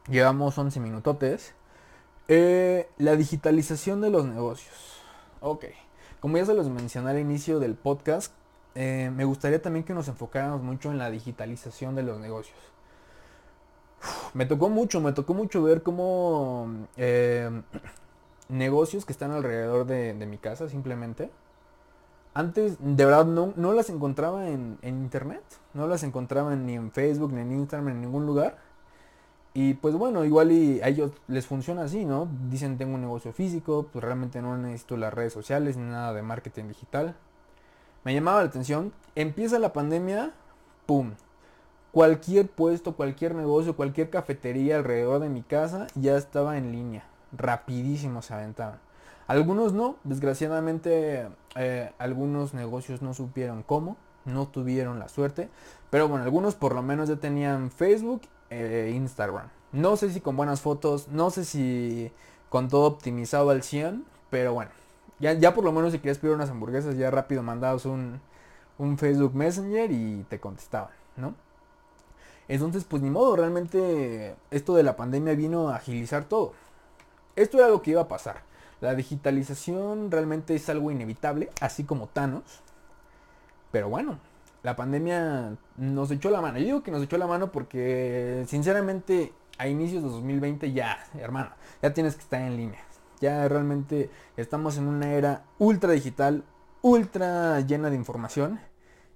Llevamos 0.09 0.57
11 0.57 0.81
minutotes. 0.81 1.55
Eh, 2.29 2.89
la 2.99 3.17
digitalización 3.17 4.01
de 4.01 4.11
los 4.11 4.25
negocios. 4.27 4.75
Ok, 5.41 5.67
como 6.21 6.39
ya 6.39 6.47
se 6.47 6.55
los 6.55 6.69
mencioné 6.69 7.11
al 7.11 7.19
inicio 7.19 7.59
del 7.59 7.75
podcast, 7.75 8.33
me 8.75 9.25
gustaría 9.25 9.63
también 9.63 9.85
que 9.85 9.95
nos 9.95 10.09
enfocáramos 10.09 10.63
mucho 10.63 10.91
en 10.91 10.99
la 10.99 11.11
digitalización 11.11 11.95
de 11.95 12.03
los 12.03 12.19
negocios. 12.19 12.59
me 14.35 14.47
tocó 14.47 14.69
mucho, 14.69 15.01
me 15.01 15.13
tocó 15.13 15.35
mucho 15.35 15.63
ver 15.63 15.83
cómo 15.83 16.89
negocios 18.49 19.05
que 19.05 19.13
están 19.13 19.31
alrededor 19.31 19.87
de, 19.87 20.15
mi 20.27 20.39
casa 20.39 20.69
simplemente. 20.69 21.31
Antes, 22.35 22.77
de 22.81 23.05
verdad, 23.05 23.27
no, 23.27 23.53
no 23.57 23.73
las 23.73 23.91
encontraba 23.91 24.49
en, 24.49 24.79
internet. 24.83 25.43
No 25.73 25.87
las 25.87 26.03
encontraba 26.03 26.57
ni 26.57 26.75
en 26.75 26.91
Facebook, 26.91 27.33
ni 27.33 27.41
en 27.41 27.53
Instagram, 27.53 27.91
en 27.91 28.01
ningún 28.01 28.27
lugar. 28.27 28.59
Y 29.55 29.75
pues 29.75 29.95
bueno, 29.95 30.25
igual 30.25 30.53
y 30.53 30.81
a 30.83 30.89
ellos 30.89 31.13
les 31.29 31.47
funciona 31.47 31.85
así, 31.85 32.05
¿no? 32.05 32.29
Dicen 32.51 32.77
tengo 32.77 32.95
un 32.97 33.01
negocio 33.01 33.33
físico, 33.33 33.87
pues 33.93 34.05
realmente 34.05 34.43
no 34.43 34.57
necesito 34.59 34.97
las 34.97 35.15
redes 35.15 35.33
sociales 35.33 35.77
ni 35.77 35.85
nada 35.85 36.13
de 36.13 36.23
marketing 36.23 36.65
digital. 36.69 37.15
Me 38.05 38.13
llamaba 38.13 38.43
la 38.43 38.49
atención. 38.49 38.93
Empieza 39.15 39.59
la 39.59 39.73
pandemia, 39.73 40.33
¡pum! 40.87 41.13
Cualquier 41.93 42.49
puesto, 42.49 42.97
cualquier 42.97 43.37
negocio, 43.37 43.77
cualquier 43.77 44.11
cafetería 44.11 44.77
alrededor 44.77 45.21
de 45.21 45.29
mi 45.29 45.43
casa 45.43 45.87
ya 45.95 46.17
estaba 46.17 46.59
en 46.59 46.73
línea 46.73 47.05
rapidísimo 47.37 48.23
se 48.23 48.35
aventaban. 48.35 48.79
Algunos 49.27 49.73
no, 49.73 49.97
desgraciadamente 50.05 51.29
eh, 51.57 51.93
algunos 51.99 52.55
negocios 52.55 53.03
no 53.03 53.15
supieron 53.15 53.63
cómo, 53.63 53.97
no 54.25 54.49
tuvieron 54.49 54.99
la 54.99 55.09
suerte, 55.09 55.49
pero 55.91 56.09
bueno, 56.09 56.25
algunos 56.25 56.55
por 56.55 56.75
lo 56.75 56.83
menos 56.83 57.09
ya 57.09 57.17
tenían 57.17 57.71
Facebook 57.71 58.23
e 58.55 58.91
Instagram. 58.91 59.49
No 59.73 59.97
sé 59.97 60.11
si 60.11 60.21
con 60.21 60.37
buenas 60.37 60.61
fotos, 60.61 61.09
no 61.09 61.31
sé 61.31 61.45
si 61.45 62.13
con 62.49 62.69
todo 62.69 62.87
optimizado 62.87 63.51
al 63.51 63.63
100, 63.63 64.05
pero 64.31 64.55
bueno, 64.55 64.71
ya, 65.19 65.33
ya 65.33 65.55
por 65.55 65.65
lo 65.65 65.73
menos 65.73 65.93
si 65.93 65.99
querías 65.99 66.19
pedir 66.19 66.35
unas 66.35 66.51
hamburguesas 66.51 66.97
ya 66.97 67.11
rápido 67.11 67.43
mandabas 67.43 67.85
un, 67.85 68.21
un 68.79 68.99
Facebook 68.99 69.35
Messenger 69.35 69.91
y 69.91 70.25
te 70.29 70.41
contestaban, 70.41 70.93
¿no? 71.17 71.35
Entonces, 72.47 72.85
pues 72.85 73.03
ni 73.03 73.11
modo, 73.11 73.37
realmente 73.37 74.37
esto 74.51 74.75
de 74.75 74.83
la 74.83 74.97
pandemia 74.97 75.35
vino 75.35 75.71
a 75.71 75.77
agilizar 75.77 76.25
todo. 76.25 76.53
Esto 77.37 77.59
era 77.59 77.69
lo 77.69 77.83
que 77.83 77.93
iba 77.93 78.03
a 78.03 78.09
pasar. 78.09 78.43
La 78.81 78.95
digitalización 78.95 80.11
realmente 80.11 80.55
es 80.55 80.69
algo 80.69 80.91
inevitable, 80.91 81.51
así 81.61 81.85
como 81.85 82.07
Thanos. 82.07 82.61
Pero 83.73 83.89
bueno, 83.89 84.19
la 84.65 84.75
pandemia 84.77 85.57
nos 85.77 86.11
echó 86.11 86.31
la 86.31 86.41
mano. 86.41 86.59
Yo 86.59 86.65
digo 86.65 86.83
que 86.83 86.91
nos 86.91 87.03
echó 87.03 87.19
la 87.19 87.27
mano 87.27 87.53
porque 87.53 88.45
sinceramente 88.49 89.35
a 89.59 89.69
inicios 89.69 90.03
de 90.03 90.09
2020 90.09 90.73
ya, 90.73 91.07
hermano, 91.19 91.51
ya 91.83 91.93
tienes 91.93 92.17
que 92.17 92.23
estar 92.23 92.41
en 92.41 92.57
línea. 92.57 92.81
Ya 93.21 93.47
realmente 93.47 94.11
estamos 94.39 94.79
en 94.79 94.89
una 94.89 95.13
era 95.13 95.45
ultra 95.59 95.93
digital, 95.93 96.45
ultra 96.81 97.61
llena 97.61 97.91
de 97.91 97.97
información 97.97 98.59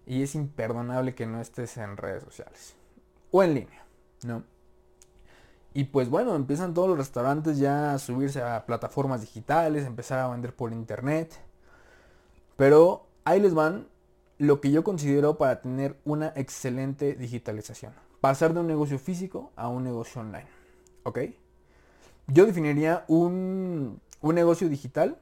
y 0.07 0.23
es 0.23 0.35
imperdonable 0.35 1.15
que 1.15 1.27
no 1.27 1.41
estés 1.41 1.79
en 1.79 1.97
redes 1.97 2.23
sociales 2.25 2.77
o 3.31 3.43
en 3.43 3.55
línea, 3.55 3.87
¿no? 4.27 4.45
Y 5.73 5.85
pues 5.85 6.11
bueno, 6.11 6.35
empiezan 6.35 6.75
todos 6.75 6.91
los 6.91 6.99
restaurantes 6.99 7.57
ya 7.57 7.95
a 7.95 7.99
subirse 7.99 8.43
a 8.43 8.67
plataformas 8.67 9.23
digitales, 9.23 9.87
empezar 9.87 10.19
a 10.19 10.29
vender 10.29 10.55
por 10.55 10.73
internet. 10.75 11.41
Pero 12.57 13.07
ahí 13.25 13.41
les 13.41 13.55
van 13.55 13.89
lo 14.39 14.61
que 14.61 14.71
yo 14.71 14.85
considero 14.85 15.37
para 15.37 15.61
tener 15.61 15.97
una 16.05 16.33
excelente 16.37 17.15
digitalización. 17.15 17.93
Pasar 18.21 18.55
de 18.55 18.61
un 18.61 18.67
negocio 18.67 18.99
físico 18.99 19.53
a 19.57 19.69
un 19.69 19.85
negocio 19.85 20.21
online. 20.21 20.47
¿Ok? 21.03 21.19
Yo 22.29 22.47
definiría 22.47 23.05
un, 23.09 24.01
un 24.21 24.35
negocio 24.35 24.69
digital. 24.69 25.19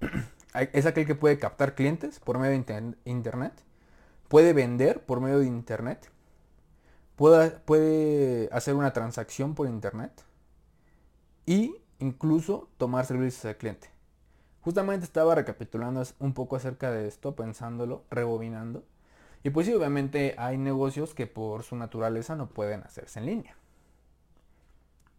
es 0.72 0.86
aquel 0.86 1.06
que 1.06 1.14
puede 1.14 1.38
captar 1.38 1.74
clientes 1.74 2.20
por 2.20 2.38
medio 2.38 2.60
de 2.60 2.94
internet. 3.04 3.52
Puede 4.28 4.52
vender 4.52 5.04
por 5.04 5.20
medio 5.20 5.38
de 5.38 5.46
internet 5.46 6.10
puede, 7.16 8.48
hacer 8.52 8.74
una 8.74 8.92
transacción 8.92 9.54
por 9.54 9.68
internet 9.68 10.12
y 11.46 11.76
incluso 11.98 12.68
tomar 12.76 13.06
servicios 13.06 13.44
al 13.44 13.56
cliente. 13.56 13.88
Justamente 14.64 15.04
estaba 15.04 15.34
recapitulando 15.34 16.02
un 16.20 16.32
poco 16.32 16.56
acerca 16.56 16.90
de 16.90 17.06
esto, 17.06 17.36
pensándolo, 17.36 18.02
rebobinando. 18.10 18.82
Y 19.42 19.50
pues 19.50 19.66
sí, 19.66 19.74
obviamente 19.74 20.34
hay 20.38 20.56
negocios 20.56 21.12
que 21.12 21.26
por 21.26 21.64
su 21.64 21.76
naturaleza 21.76 22.34
no 22.34 22.48
pueden 22.48 22.82
hacerse 22.82 23.18
en 23.18 23.26
línea. 23.26 23.56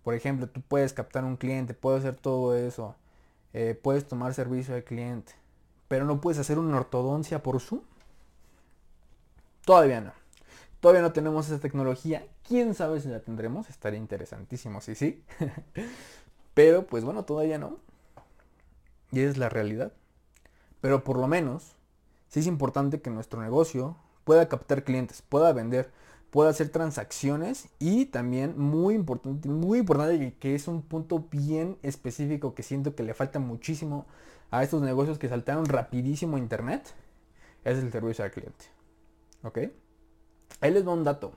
Por 0.04 0.16
ejemplo, 0.16 0.50
tú 0.50 0.62
puedes 0.62 0.94
captar 0.94 1.24
un 1.24 1.38
cliente, 1.38 1.76
puedes 1.76 2.04
hacer 2.04 2.16
todo 2.16 2.56
eso, 2.56 2.96
eh, 3.54 3.80
puedes 3.80 4.08
tomar 4.08 4.34
servicio 4.34 4.74
al 4.74 4.84
cliente, 4.84 5.34
pero 5.88 6.06
no 6.06 6.22
puedes 6.22 6.40
hacer 6.40 6.58
una 6.58 6.78
ortodoncia 6.78 7.44
por 7.44 7.62
Zoom. 7.62 7.82
Todavía 9.64 10.02
no. 10.02 10.14
Todavía 10.80 11.04
no 11.04 11.14
tenemos 11.14 11.48
esa 11.48 11.60
tecnología. 11.60 12.26
¿Quién 12.48 12.74
sabe 12.74 13.00
si 13.00 13.10
la 13.10 13.20
tendremos? 13.20 13.70
Estaría 13.70 14.00
interesantísimo, 14.00 14.82
sí, 14.82 14.96
sí. 14.96 15.24
Pero 16.56 16.88
pues 16.88 17.04
bueno, 17.04 17.26
todavía 17.26 17.60
no. 17.60 17.78
Y 19.16 19.22
es 19.22 19.38
la 19.38 19.48
realidad. 19.48 19.94
Pero 20.82 21.06
por 21.06 21.18
lo 21.18 21.26
menos, 21.28 21.78
sí 22.28 22.42
es 22.42 22.48
importante 22.48 23.00
que 23.00 23.10
nuestro 23.10 23.42
negocio 23.42 23.96
pueda 24.26 24.50
captar 24.50 24.84
clientes, 24.84 25.22
pueda 25.22 25.54
vender, 25.54 25.90
pueda 26.32 26.50
hacer 26.50 26.68
transacciones 26.68 27.70
y 27.80 28.08
también 28.08 28.60
muy 28.60 28.94
importante, 28.94 29.48
muy 29.48 29.80
importante 29.80 30.36
que 30.38 30.54
es 30.54 30.68
un 30.68 30.82
punto 30.82 31.30
bien 31.32 31.78
específico 31.82 32.56
que 32.56 32.62
siento 32.62 32.94
que 32.94 33.04
le 33.04 33.14
falta 33.14 33.40
muchísimo 33.40 34.06
a 34.52 34.64
estos 34.64 34.82
negocios 34.82 35.18
que 35.18 35.30
saltaron 35.30 35.64
rapidísimo 35.64 36.36
a 36.36 36.40
internet, 36.40 36.94
es 37.64 37.78
el 37.78 37.94
servicio 37.94 38.26
al 38.26 38.32
cliente. 38.32 38.66
¿Ok? 39.44 39.60
Ahí 40.60 40.72
les 40.72 40.86
va 40.86 40.92
un 40.92 41.06
dato. 41.06 41.32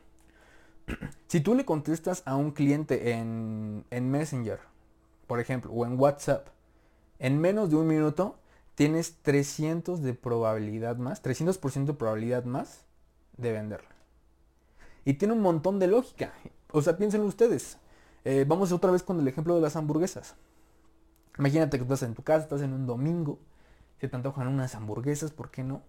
Si 1.29 1.41
tú 1.41 1.55
le 1.55 1.65
contestas 1.65 2.25
a 2.27 2.35
un 2.35 2.51
cliente 2.51 3.13
en, 3.13 3.85
Messenger, 3.91 4.59
por 5.29 5.39
ejemplo, 5.39 5.71
o 5.71 5.87
en 5.87 5.97
WhatsApp, 5.97 6.49
en 7.19 7.41
menos 7.41 7.71
de 7.71 7.77
un 7.77 7.87
minuto, 7.87 8.39
tienes 8.75 9.17
300 9.23 10.03
de 10.03 10.15
probabilidad 10.15 10.97
más, 10.97 11.23
300% 11.23 11.87
de 11.87 11.95
probabilidad 11.95 12.45
más 12.45 12.85
de 13.37 13.53
venderlo. 13.53 13.89
Y 15.05 15.15
tiene 15.15 15.35
un 15.35 15.41
montón 15.41 15.79
de 15.79 15.87
lógica. 15.89 16.33
O 16.71 16.83
sea, 16.83 16.97
piensen 16.97 17.23
ustedes. 17.23 17.79
Eh, 18.25 18.45
vamos 18.47 18.73
otra 18.73 18.91
vez 18.91 19.03
con 19.03 19.19
el 19.19 19.27
ejemplo 19.27 19.55
de 19.55 19.61
las 19.61 19.75
hamburguesas. 19.77 20.37
Imagínate 21.39 21.79
que 21.79 21.85
estás 21.85 22.03
en 22.03 22.15
tu 22.15 22.23
casa, 22.23 22.45
estás 22.45 22.63
en 22.63 22.73
un 22.73 22.87
domingo, 22.87 23.39
se 24.01 24.09
te 24.09 24.17
antojan 24.17 24.49
unas 24.49 24.75
hamburguesas, 24.75 25.31
¿por 25.31 25.51
qué 25.51 25.63
no? 25.63 25.83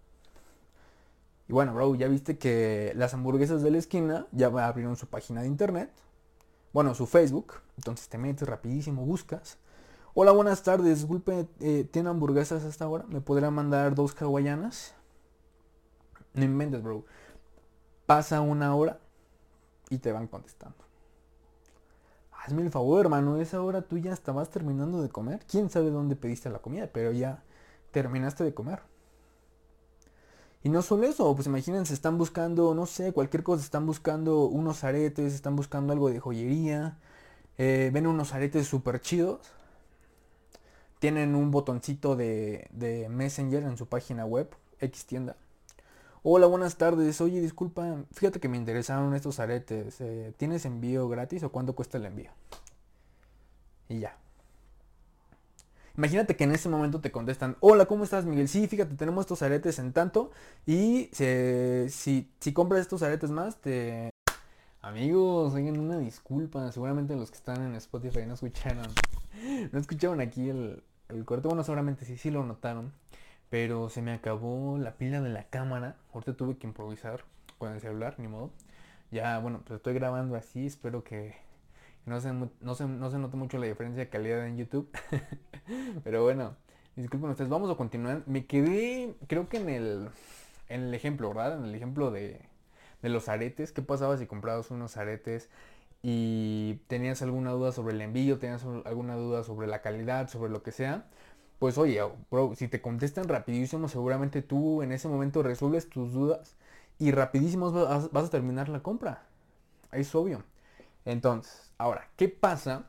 Y 1.48 1.54
bueno, 1.54 1.74
bro, 1.74 1.96
ya 1.96 2.08
viste 2.08 2.38
que 2.38 2.94
las 2.96 3.16
hamburguesas 3.16 3.64
de 3.64 3.72
la 3.72 3.80
esquina 3.80 4.28
ya 4.32 4.48
abrieron 4.48 4.96
su 4.96 5.08
página 5.08 5.42
de 5.42 5.48
internet. 5.48 5.92
Bueno, 6.72 6.94
su 6.94 7.08
Facebook. 7.08 7.56
Entonces 7.78 8.08
te 8.08 8.20
metes 8.20 8.48
rapidísimo, 8.48 9.04
buscas. 9.04 9.58
Hola, 10.22 10.34
buenas 10.34 10.64
tardes. 10.64 10.98
Disculpe, 10.98 11.48
eh, 11.62 11.88
¿tiene 11.90 12.10
hamburguesas 12.10 12.66
hasta 12.66 12.84
ahora? 12.84 13.06
¿Me 13.08 13.22
podría 13.22 13.52
mandar 13.52 13.96
dos 13.96 14.14
hawaianas? 14.22 14.94
No 16.34 16.44
inventes, 16.44 16.84
bro. 16.84 17.06
Pasa 18.06 18.42
una 18.42 18.76
hora 18.76 19.00
y 19.90 19.98
te 20.00 20.12
van 20.12 20.28
contestando. 20.28 20.76
Hazme 22.34 22.64
el 22.64 22.70
favor, 22.70 23.00
hermano. 23.00 23.38
Esa 23.38 23.62
hora 23.62 23.82
tú 23.82 23.98
ya 23.98 24.12
estabas 24.12 24.50
terminando 24.50 25.02
de 25.02 25.08
comer. 25.08 25.40
¿Quién 25.50 25.70
sabe 25.70 25.90
dónde 25.90 26.18
pediste 26.18 26.50
la 26.50 26.60
comida? 26.60 26.90
Pero 26.92 27.14
ya 27.14 27.42
terminaste 27.92 28.44
de 28.44 28.54
comer. 28.54 28.82
Y 30.64 30.68
no 30.68 30.82
solo 30.82 31.06
eso, 31.06 31.34
pues 31.34 31.48
imagínense, 31.48 31.94
están 31.94 32.18
buscando, 32.18 32.76
no 32.76 32.88
sé, 32.88 33.14
cualquier 33.14 33.44
cosa, 33.44 33.64
están 33.64 33.86
buscando 33.86 34.48
unos 34.48 34.84
aretes, 34.84 35.34
están 35.34 35.56
buscando 35.56 35.94
algo 35.94 36.10
de 36.10 36.20
joyería, 36.20 36.98
eh, 37.58 37.90
ven 37.94 38.06
unos 38.06 38.34
aretes 38.34 38.68
súper 38.68 39.00
chidos, 39.00 39.54
tienen 41.00 41.36
un 41.36 41.52
botoncito 41.52 42.16
de, 42.16 42.68
de 42.72 43.10
Messenger 43.10 43.64
en 43.64 43.78
su 43.78 43.88
página 43.88 44.26
web, 44.26 44.50
X 44.80 45.06
tienda. 45.06 45.36
Hola, 46.22 46.48
buenas 46.48 46.76
tardes. 46.76 47.22
Oye, 47.22 47.40
disculpa, 47.40 48.04
fíjate 48.12 48.42
que 48.42 48.50
me 48.50 48.58
interesaron 48.58 49.16
estos 49.16 49.40
aretes. 49.40 50.02
Eh, 50.02 50.34
¿Tienes 50.38 50.66
envío 50.66 51.08
gratis 51.08 51.44
o 51.44 51.52
cuánto 51.52 51.74
cuesta 51.74 51.98
el 51.98 52.06
envío? 52.06 52.32
Y 53.88 54.00
ya. 54.00 54.18
Imagínate 55.96 56.36
que 56.36 56.44
en 56.44 56.52
ese 56.52 56.70
momento 56.70 57.02
te 57.02 57.12
contestan, 57.12 57.58
hola, 57.62 57.86
¿cómo 57.86 58.04
estás 58.04 58.26
Miguel? 58.26 58.48
Sí, 58.48 58.68
fíjate, 58.68 58.96
tenemos 58.96 59.24
estos 59.24 59.42
aretes 59.42 59.80
en 59.80 59.92
tanto 59.92 60.32
y 60.66 61.10
si, 61.14 62.32
si 62.40 62.54
compras 62.54 62.82
estos 62.82 63.02
aretes 63.02 63.32
más, 63.32 63.58
te... 63.58 64.10
Amigos, 64.82 65.54
oigan 65.54 65.78
una 65.78 66.00
disculpa, 66.00 66.72
seguramente 66.72 67.16
los 67.16 67.32
que 67.32 67.38
están 67.38 67.62
en 67.66 67.76
Spotify 67.76 68.26
no 68.26 68.36
escucharon, 68.36 68.88
no 69.74 69.80
escucharon 69.80 70.22
aquí 70.22 70.50
el, 70.50 70.82
el 71.10 71.26
corte, 71.26 71.48
bueno, 71.48 71.64
seguramente 71.64 72.06
sí, 72.06 72.18
sí 72.18 72.32
lo 72.32 72.44
notaron, 72.44 72.94
pero 73.50 73.90
se 73.90 74.02
me 74.02 74.14
acabó 74.14 74.78
la 74.78 74.94
pila 74.94 75.22
de 75.22 75.30
la 75.30 75.50
cámara, 75.50 75.98
ahorita 76.14 76.36
tuve 76.36 76.58
que 76.58 76.68
improvisar 76.68 77.24
con 77.58 77.74
el 77.74 77.82
celular, 77.82 78.16
ni 78.20 78.28
modo. 78.28 78.52
Ya, 79.12 79.40
bueno, 79.40 79.62
pues 79.66 79.78
estoy 79.78 79.96
grabando 79.96 80.36
así, 80.36 80.68
espero 80.68 81.04
que 81.04 81.36
no 82.06 82.22
se, 82.22 82.32
no, 82.34 82.76
se, 82.76 82.88
no 82.88 83.12
se 83.12 83.18
nota 83.18 83.38
mucho 83.38 83.58
la 83.58 83.68
diferencia 83.68 84.04
de 84.04 84.10
calidad 84.10 84.46
en 84.48 84.58
YouTube. 84.58 84.90
Pero 86.04 86.24
bueno, 86.24 86.56
disculpen 86.96 87.32
ustedes, 87.32 87.50
vamos 87.50 87.72
a 87.72 87.76
continuar. 87.76 88.24
Me 88.28 88.46
quedé, 88.46 89.16
creo 89.28 89.50
que 89.50 89.58
en 89.58 89.70
el, 89.70 90.10
en 90.70 90.84
el 90.84 90.94
ejemplo, 90.94 91.30
¿verdad? 91.30 91.60
En 91.60 91.66
el 91.66 91.76
ejemplo 91.76 92.12
de, 92.12 92.42
de 93.02 93.10
los 93.10 93.30
aretes. 93.30 93.72
¿Qué 93.72 93.82
pasaba 93.82 94.18
si 94.18 94.26
comprabas 94.28 94.72
unos 94.72 94.98
aretes 94.98 95.50
y 96.02 96.76
tenías 96.88 97.22
alguna 97.22 97.52
duda 97.52 97.72
sobre 97.72 97.94
el 97.96 98.02
envío, 98.02 98.40
tenías 98.40 98.64
alguna 98.86 99.16
duda 99.16 99.44
sobre 99.44 99.68
la 99.68 99.82
calidad, 99.82 100.30
sobre 100.30 100.52
lo 100.52 100.64
que 100.64 100.72
sea? 100.72 101.06
Pues 101.60 101.78
oye, 101.78 102.02
bro, 102.32 102.54
si 102.56 102.68
te 102.68 102.82
contestan 102.82 103.28
rapidísimo, 103.28 103.90
seguramente 103.90 104.42
tú 104.42 104.82
en 104.82 104.92
ese 104.94 105.08
momento 105.10 105.44
resuelves 105.44 105.90
tus 105.90 106.14
dudas 106.14 106.56
y 107.00 107.12
rapidísimo 107.12 107.72
vas, 107.72 108.12
vas 108.12 108.26
a 108.26 108.30
terminar 108.30 108.70
la 108.70 108.82
compra. 108.82 109.24
Es 109.92 110.14
obvio. 110.16 110.44
Entonces, 111.06 111.72
ahora, 111.78 112.10
¿qué 112.16 112.30
pasa 112.30 112.86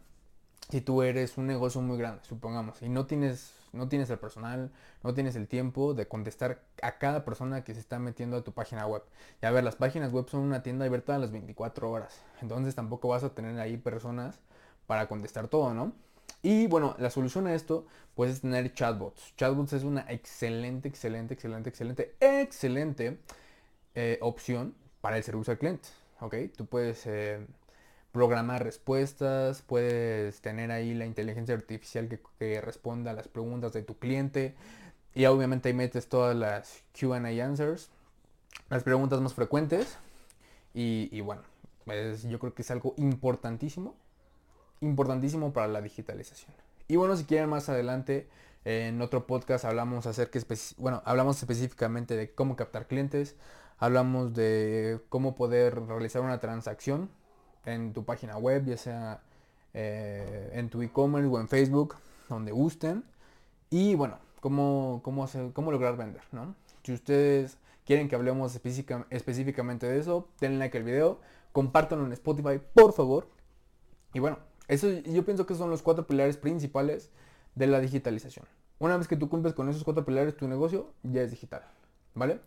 si 0.71 0.81
tú 0.81 1.03
eres 1.03 1.37
un 1.37 1.47
negocio 1.47 1.81
muy 1.81 1.99
grande, 1.99 2.23
supongamos, 2.25 2.81
y 2.83 2.89
no 2.89 3.07
tienes, 3.07 3.53
no 3.73 3.89
tienes 3.89 4.11
el 4.11 4.19
personal, 4.19 4.71
no 5.03 5.15
tienes 5.15 5.37
el 5.37 5.49
tiempo 5.49 5.95
de 5.95 6.07
contestar 6.09 6.63
a 6.83 6.99
cada 6.99 7.25
persona 7.25 7.65
que 7.65 7.75
se 7.75 7.81
está 7.81 7.99
metiendo 7.99 8.37
a 8.37 8.45
tu 8.45 8.53
página 8.53 8.87
web? 8.87 9.03
Y 9.43 9.47
a 9.47 9.51
ver, 9.51 9.65
las 9.65 9.77
páginas 9.77 10.13
web 10.13 10.29
son 10.29 10.41
una 10.41 10.63
tienda 10.63 10.85
abierta 10.85 11.15
a 11.15 11.19
las 11.19 11.33
24 11.33 11.91
horas, 11.91 12.23
entonces 12.43 12.75
tampoco 12.75 13.09
vas 13.09 13.25
a 13.25 13.35
tener 13.35 13.59
ahí 13.61 13.77
personas 13.77 14.39
para 14.87 15.09
contestar 15.09 15.49
todo, 15.49 15.75
¿no? 15.75 15.93
Y 16.43 16.67
bueno, 16.69 16.97
la 16.99 17.11
solución 17.11 17.47
a 17.47 17.55
esto, 17.55 17.87
pues 18.15 18.31
es 18.33 18.41
tener 18.41 18.73
chatbots. 18.73 19.35
Chatbots 19.37 19.75
es 19.75 19.85
una 19.85 20.07
excelente, 20.09 20.89
excelente, 20.89 21.35
excelente, 21.35 21.69
excelente, 21.69 22.15
excelente 22.21 23.19
eh, 23.95 24.19
opción 24.23 24.75
para 25.01 25.17
el 25.19 25.23
servicio 25.23 25.53
al 25.53 25.59
cliente. 25.59 25.89
¿Ok? 26.21 26.35
Tú 26.57 26.67
puedes 26.67 27.07
eh, 27.07 27.47
programar 28.13 28.65
respuestas, 28.65 29.63
puedes 29.63 30.41
tener 30.41 30.71
ahí 30.71 30.95
la 30.95 31.07
inteligencia 31.07 31.55
artificial 31.55 32.09
que, 32.39 32.61
responda 32.61 33.13
a 33.13 33.15
las 33.15 33.29
preguntas 33.29 33.73
de 33.73 33.83
tu 33.83 33.99
cliente 33.99 34.55
y 35.15 35.25
obviamente 35.27 35.69
ahí 35.69 35.75
metes 35.75 36.09
todas 36.09 36.37
las 36.37 36.83
QA 36.99 37.17
answers, 37.17 37.91
las 38.69 38.83
preguntas 38.83 39.21
más 39.21 39.35
frecuentes 39.35 39.97
y, 40.75 41.21
bueno, 41.21 41.43
yo 42.29 42.39
creo 42.39 42.55
que 42.55 42.63
es 42.63 42.71
algo 42.71 42.95
importantísimo, 42.97 43.95
importantísimo 44.81 45.53
para 45.53 45.69
la 45.69 45.81
digitalización. 45.81 46.53
Y 46.89 46.97
bueno, 46.97 47.17
si 47.17 47.25
quieren 47.25 47.49
más 47.49 47.69
adelante, 47.69 48.29
en 48.65 49.01
otro 49.01 49.27
podcast 49.27 49.65
hablamos 49.65 50.07
acerca, 50.07 50.39
bueno, 50.79 51.03
hablamos 51.05 51.39
específicamente 51.39 52.17
de 52.17 52.33
cómo 52.33 52.57
captar 52.57 52.87
clientes, 52.87 53.37
hablamos 53.79 54.35
de 54.35 55.01
cómo 55.09 55.35
poder 55.35 55.81
realizar 55.87 56.23
una 56.23 56.41
transacción 56.41 57.09
en 57.65 57.93
tu 57.93 58.05
página 58.05 58.37
web, 58.39 58.65
ya 58.67 58.77
sea 58.77 59.21
eh, 59.75 60.51
en 60.55 60.69
tu 60.69 60.83
e-commerce 60.83 61.29
o 61.29 61.41
en 61.41 61.49
Facebook, 61.49 61.97
donde 62.29 62.53
gusten. 62.53 63.05
Y 63.71 63.95
bueno, 63.95 64.19
cómo, 64.41 65.01
cómo, 65.05 65.29
cómo 65.53 65.71
lograr 65.71 65.97
vender, 65.97 66.23
¿no? 66.33 66.55
Si 66.83 66.93
ustedes 66.93 67.59
quieren 67.85 68.09
que 68.09 68.17
hablemos 68.17 68.55
específicamente 69.11 69.87
de 69.87 69.99
eso, 69.99 70.29
denle 70.41 70.59
like 70.59 70.79
al 70.79 70.85
video, 70.85 71.21
compártanlo 71.53 72.07
en 72.07 72.13
Spotify, 72.13 72.61
por 72.75 72.93
favor. 72.93 73.29
Y 74.15 74.19
bueno, 74.19 74.39
eso 74.69 74.89
yo 74.89 75.25
pienso 75.25 75.47
que 75.47 75.55
son 75.55 75.71
los 75.71 75.83
cuatro 75.83 76.07
pilares 76.07 76.37
principales 76.37 77.11
de 77.55 77.67
la 77.67 77.81
digitalización. 77.81 78.47
Una 78.79 78.97
vez 78.97 79.09
que 79.09 79.17
tú 79.17 79.29
cumples 79.29 79.55
con 79.55 79.69
esos 79.69 79.85
cuatro 79.85 80.05
pilares, 80.05 80.37
tu 80.37 80.49
negocio 80.49 80.93
ya 81.03 81.23
es 81.23 81.31
digital, 81.31 81.63
¿vale? 82.15 82.41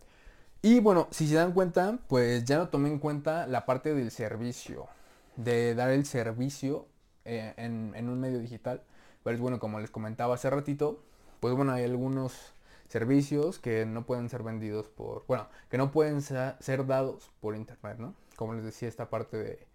Y 0.62 0.80
bueno, 0.80 1.08
si 1.12 1.28
se 1.28 1.36
dan 1.36 1.52
cuenta, 1.52 2.00
pues 2.08 2.46
ya 2.46 2.58
no 2.58 2.70
tomé 2.70 2.90
en 2.90 3.00
cuenta 3.00 3.46
la 3.48 3.66
parte 3.66 3.94
del 3.94 4.12
servicio 4.12 4.88
de 5.36 5.76
dar 5.76 5.90
el 5.90 6.06
servicio 6.06 6.88
eh, 7.26 7.54
en, 7.58 8.10
un 8.10 8.20
medio 8.20 8.40
digital. 8.40 8.84
Pero 9.24 9.36
es 9.36 9.42
bueno, 9.42 9.60
como 9.60 9.80
les 9.80 9.92
comentaba 9.92 10.36
hace 10.36 10.50
ratito, 10.50 11.04
pues 11.40 11.56
bueno, 11.56 11.72
hay 11.72 11.84
algunos 11.84 12.54
servicios 12.88 13.60
que 13.60 13.86
no 13.86 14.06
pueden 14.06 14.30
ser 14.30 14.44
vendidos 14.44 14.88
por, 14.88 15.26
bueno, 15.28 15.48
que 15.70 15.78
no 15.78 15.92
pueden 15.92 16.22
ser, 16.22 16.86
dados 16.86 17.32
por 17.40 17.56
internet, 17.56 17.98
¿no? 17.98 18.14
Como 18.36 18.54
les 18.54 18.64
decía, 18.64 18.90
esta 18.90 19.10
parte 19.10 19.38
de, 19.38 19.68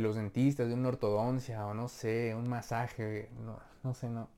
los 0.00 0.16
dentistas, 0.16 0.68
de 0.68 0.74
una 0.74 0.88
ortodoncia 0.88 1.66
o 1.66 1.74
no 1.74 1.88
sé, 1.88 2.34
un 2.34 2.48
masaje, 2.48 3.28
no, 3.44 3.58
no 3.82 3.94
sé, 3.94 4.08
no. 4.08 4.28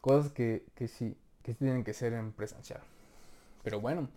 Cosas 0.00 0.32
que, 0.32 0.64
que 0.74 0.88
sí, 0.88 1.16
que 1.42 1.54
tienen 1.54 1.84
que 1.84 1.92
ser 1.92 2.14
en 2.14 2.32
presencial. 2.32 2.80
Pero 3.62 3.80
bueno, 3.80 4.08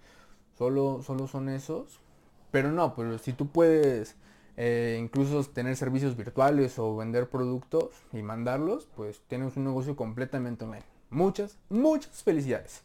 solo, 0.58 1.02
solo 1.04 1.28
son 1.28 1.50
esos. 1.50 2.00
Pero 2.52 2.72
no, 2.72 2.96
pero 2.96 3.18
si 3.18 3.34
tú 3.34 3.50
puedes 3.50 4.16
eh, 4.56 4.98
incluso 5.02 5.44
tener 5.46 5.76
servicios 5.76 6.16
virtuales 6.16 6.78
o 6.78 6.96
vender 6.96 7.30
productos 7.30 7.89
y 8.12 8.22
mandarlos, 8.22 8.88
pues 8.96 9.22
tienes 9.28 9.58
un 9.58 9.66
negocio 9.66 9.96
completamente 9.96 10.66
online. 10.66 10.86
Muchas, 11.10 11.58
muchas 11.70 12.24
felicidades. 12.24 12.82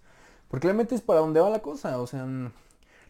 Porque 0.48 0.66
realmente 0.66 0.94
es 0.94 1.02
para 1.02 1.20
donde 1.20 1.40
va 1.40 1.50
la 1.50 1.60
cosa. 1.60 2.00
O 2.00 2.06
sea, 2.06 2.24
no 2.24 2.52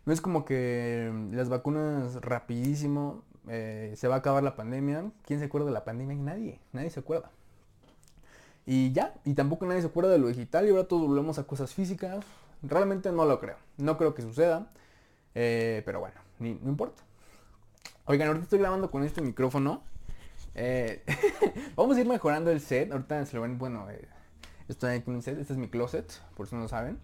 es 0.06 0.20
como 0.20 0.44
que 0.44 1.12
las 1.32 1.48
vacunas 1.48 2.16
rapidísimo, 2.16 3.22
eh, 3.48 3.94
se 3.96 4.08
va 4.08 4.16
a 4.16 4.18
acabar 4.18 4.42
la 4.42 4.56
pandemia. 4.56 5.10
¿Quién 5.24 5.38
se 5.38 5.46
acuerda 5.46 5.66
de 5.66 5.72
la 5.72 5.84
pandemia? 5.84 6.16
Nadie, 6.16 6.60
nadie 6.72 6.90
se 6.90 7.00
acuerda. 7.00 7.30
Y 8.66 8.92
ya, 8.92 9.14
y 9.24 9.34
tampoco 9.34 9.64
nadie 9.66 9.80
se 9.80 9.86
acuerda 9.86 10.10
de 10.10 10.18
lo 10.18 10.28
digital 10.28 10.66
y 10.66 10.70
ahora 10.70 10.84
todos 10.84 11.06
volvemos 11.06 11.38
a 11.38 11.44
cosas 11.44 11.72
físicas. 11.72 12.24
Realmente 12.62 13.10
no 13.12 13.24
lo 13.24 13.40
creo. 13.40 13.56
No 13.78 13.96
creo 13.96 14.14
que 14.14 14.22
suceda. 14.22 14.70
Eh, 15.34 15.82
pero 15.86 16.00
bueno, 16.00 16.16
no 16.38 16.68
importa. 16.68 17.02
Oigan, 18.10 18.28
ahorita 18.28 18.44
estoy 18.44 18.60
grabando 18.60 18.90
con 18.90 19.04
este 19.04 19.20
micrófono. 19.20 19.82
Eh, 20.54 21.04
vamos 21.76 21.94
a 21.94 22.00
ir 22.00 22.06
mejorando 22.06 22.50
el 22.50 22.62
set. 22.62 22.90
Ahorita 22.90 23.26
se 23.26 23.36
lo 23.36 23.42
ven, 23.42 23.58
bueno, 23.58 23.86
eh, 23.90 24.08
estoy 24.66 24.92
aquí 24.92 25.04
con 25.04 25.16
un 25.16 25.20
set. 25.20 25.38
Este 25.38 25.52
es 25.52 25.58
mi 25.58 25.68
closet, 25.68 26.10
por 26.34 26.46
si 26.46 26.54
no 26.54 26.62
lo 26.62 26.68
saben. 26.68 26.98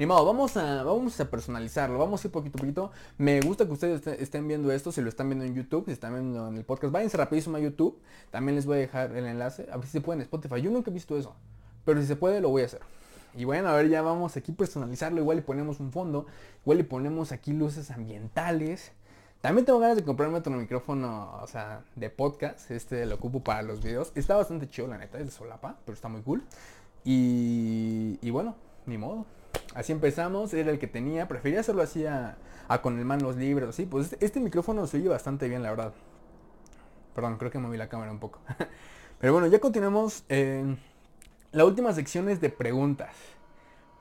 Ni 0.00 0.06
modo, 0.06 0.26
vamos 0.26 0.56
a, 0.56 0.82
vamos 0.82 1.20
a 1.20 1.30
personalizarlo, 1.30 1.96
vamos 1.96 2.24
a 2.24 2.26
ir 2.26 2.32
poquito 2.32 2.58
a 2.58 2.60
poquito. 2.60 2.90
Me 3.18 3.40
gusta 3.40 3.66
que 3.66 3.72
ustedes 3.72 4.04
estén 4.20 4.48
viendo 4.48 4.72
esto, 4.72 4.90
si 4.90 5.00
lo 5.00 5.08
están 5.08 5.28
viendo 5.28 5.44
en 5.44 5.54
YouTube, 5.54 5.84
si 5.86 5.92
están 5.92 6.14
viendo 6.14 6.48
en 6.48 6.56
el 6.56 6.64
podcast, 6.64 6.92
váyanse 6.92 7.16
rapidísimo 7.16 7.56
a 7.56 7.60
YouTube. 7.60 8.00
También 8.32 8.56
les 8.56 8.66
voy 8.66 8.78
a 8.78 8.80
dejar 8.80 9.16
el 9.16 9.26
enlace, 9.26 9.68
a 9.70 9.76
ver 9.76 9.86
si 9.86 9.92
se 9.92 10.00
puede 10.00 10.16
en 10.16 10.22
Spotify. 10.22 10.60
Yo 10.60 10.72
nunca 10.72 10.90
he 10.90 10.94
visto 10.94 11.16
eso, 11.16 11.36
pero 11.84 12.00
si 12.00 12.08
se 12.08 12.16
puede 12.16 12.40
lo 12.40 12.48
voy 12.48 12.62
a 12.62 12.64
hacer. 12.64 12.80
Y 13.36 13.44
bueno, 13.44 13.68
a 13.68 13.76
ver, 13.76 13.88
ya 13.88 14.02
vamos 14.02 14.36
aquí 14.36 14.50
personalizarlo. 14.50 15.20
Igual 15.20 15.36
le 15.36 15.42
ponemos 15.44 15.78
un 15.78 15.92
fondo, 15.92 16.26
igual 16.62 16.78
le 16.78 16.84
ponemos 16.84 17.30
aquí 17.30 17.52
luces 17.52 17.92
ambientales. 17.92 18.90
También 19.46 19.64
tengo 19.64 19.78
ganas 19.78 19.96
de 19.96 20.02
comprarme 20.02 20.38
otro 20.38 20.52
micrófono, 20.52 21.38
o 21.40 21.46
sea, 21.46 21.84
de 21.94 22.10
podcast. 22.10 22.68
Este 22.68 23.06
lo 23.06 23.14
ocupo 23.14 23.44
para 23.44 23.62
los 23.62 23.80
videos. 23.80 24.10
Está 24.16 24.34
bastante 24.34 24.68
chido, 24.68 24.88
la 24.88 24.98
neta, 24.98 25.20
es 25.20 25.26
de 25.26 25.30
solapa, 25.30 25.76
pero 25.84 25.94
está 25.94 26.08
muy 26.08 26.20
cool. 26.22 26.42
Y, 27.04 28.18
y 28.22 28.30
bueno, 28.30 28.56
ni 28.86 28.98
modo. 28.98 29.24
Así 29.76 29.92
empezamos, 29.92 30.52
era 30.52 30.72
el 30.72 30.80
que 30.80 30.88
tenía. 30.88 31.28
Prefería 31.28 31.60
hacerlo 31.60 31.82
así 31.82 32.04
a, 32.06 32.36
con 32.82 32.98
el 32.98 33.04
manos 33.04 33.36
libres, 33.36 33.68
así. 33.68 33.86
Pues 33.86 34.12
este, 34.14 34.26
este, 34.26 34.40
micrófono 34.40 34.84
se 34.88 34.96
oye 34.96 35.08
bastante 35.08 35.48
bien, 35.48 35.62
la 35.62 35.70
verdad. 35.70 35.92
Perdón, 37.14 37.38
creo 37.38 37.52
que 37.52 37.60
moví 37.60 37.76
la 37.76 37.88
cámara 37.88 38.10
un 38.10 38.18
poco. 38.18 38.40
pero 39.20 39.32
bueno, 39.32 39.46
ya 39.46 39.60
continuamos. 39.60 40.24
la 41.52 41.64
última 41.64 41.92
sección 41.92 42.28
es 42.28 42.40
de 42.40 42.50
preguntas. 42.50 43.14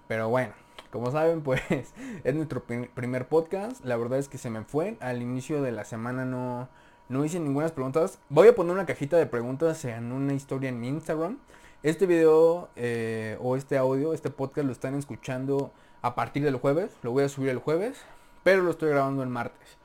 Pero 0.08 0.27
bueno, 0.27 0.55
como 0.95 1.12
saben, 1.12 1.41
pues 1.41 1.62
es 2.23 2.36
nuestro 2.36 2.63
primer 2.63 3.27
podcast. 3.27 3.84
La 3.84 3.97
verdad 3.97 4.17
es 4.17 4.29
que 4.29 4.38
se 4.38 4.49
me 4.49 4.63
fue. 4.63 4.95
Al 5.01 5.21
inicio 5.21 5.62
de 5.62 5.73
la 5.73 5.84
semana 5.84 6.23
no, 6.23 6.69
no 7.10 7.25
hice 7.25 7.38
ninguna 7.38 7.67
preguntas. 7.67 8.19
Voy 8.29 8.47
a 8.47 8.55
poner 8.55 8.71
una 8.71 8.86
cajita 8.86 9.17
de 9.17 9.25
preguntas 9.25 9.84
en 9.84 10.13
una 10.13 10.34
historia 10.34 10.69
en 10.69 10.79
mi 10.79 10.88
Instagram. 10.88 11.38
Este 11.84 12.05
video 12.05 12.69
eh, 12.77 13.38
o 13.41 13.58
este 13.58 13.77
audio, 13.77 14.13
este 14.13 14.29
podcast 14.29 14.67
lo 14.67 14.71
están 14.71 14.95
escuchando 14.95 15.73
a 16.01 16.15
partir 16.15 16.45
del 16.45 16.55
jueves. 16.55 16.95
Lo 17.03 17.12
voy 17.12 17.25
a 17.25 17.29
subir 17.29 17.49
el 17.49 17.60
jueves, 17.60 17.97
pero 18.43 18.63
lo 18.63 18.71
estoy 18.71 18.88
grabando 18.91 19.21
el 19.21 19.27
martes. 19.27 19.77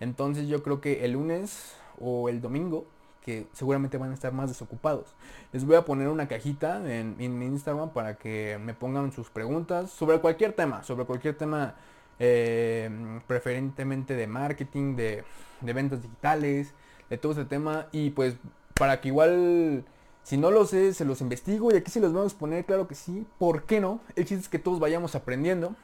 Entonces 0.00 0.48
yo 0.48 0.64
creo 0.64 0.80
que 0.80 1.04
el 1.04 1.12
lunes 1.12 1.76
o 2.00 2.28
el 2.28 2.40
domingo, 2.40 2.86
que 3.26 3.48
seguramente 3.52 3.98
van 3.98 4.12
a 4.12 4.14
estar 4.14 4.32
más 4.32 4.48
desocupados. 4.48 5.14
Les 5.52 5.66
voy 5.66 5.74
a 5.74 5.84
poner 5.84 6.08
una 6.08 6.28
cajita 6.28 6.80
en, 6.90 7.16
mi 7.18 7.44
Instagram 7.44 7.90
para 7.90 8.14
que 8.14 8.58
me 8.62 8.72
pongan 8.72 9.10
sus 9.10 9.28
preguntas 9.28 9.90
sobre 9.90 10.20
cualquier 10.20 10.52
tema, 10.52 10.84
sobre 10.84 11.04
cualquier 11.04 11.36
tema 11.36 11.74
eh, 12.20 12.88
preferentemente 13.26 14.14
de 14.14 14.28
marketing, 14.28 14.94
de, 14.94 15.24
de 15.60 15.72
ventas 15.72 16.00
digitales, 16.02 16.72
de 17.10 17.18
todo 17.18 17.32
ese 17.32 17.44
tema. 17.44 17.88
Y 17.90 18.10
pues 18.10 18.36
para 18.74 19.00
que 19.00 19.08
igual, 19.08 19.84
si 20.22 20.36
no 20.36 20.52
lo 20.52 20.64
sé, 20.64 20.94
se 20.94 21.04
los 21.04 21.20
investigo 21.20 21.72
y 21.72 21.76
aquí 21.76 21.90
se 21.90 21.98
los 21.98 22.12
vamos 22.12 22.34
a 22.34 22.38
poner, 22.38 22.64
claro 22.64 22.86
que 22.86 22.94
sí. 22.94 23.26
¿Por 23.40 23.64
qué 23.64 23.80
no? 23.80 23.98
El 24.14 24.24
chiste 24.24 24.42
es 24.42 24.48
que 24.48 24.60
todos 24.60 24.78
vayamos 24.78 25.16
aprendiendo. 25.16 25.74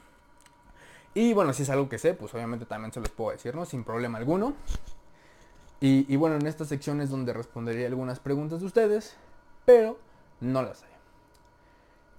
Y 1.14 1.32
bueno, 1.34 1.52
si 1.52 1.64
es 1.64 1.70
algo 1.70 1.88
que 1.88 1.98
sé, 1.98 2.14
pues 2.14 2.32
obviamente 2.34 2.66
también 2.66 2.92
se 2.92 3.00
los 3.00 3.10
puedo 3.10 3.32
decir, 3.32 3.54
¿no? 3.54 3.66
Sin 3.66 3.82
problema 3.82 4.18
alguno. 4.18 4.54
Y, 5.84 6.14
bueno, 6.14 6.36
en 6.36 6.46
esta 6.46 6.64
sección 6.64 7.00
es 7.00 7.10
donde 7.10 7.32
respondería 7.32 7.88
algunas 7.88 8.20
preguntas 8.20 8.60
de 8.60 8.66
ustedes, 8.66 9.16
pero 9.64 9.98
no 10.40 10.62
las 10.62 10.84
hay. 10.84 10.90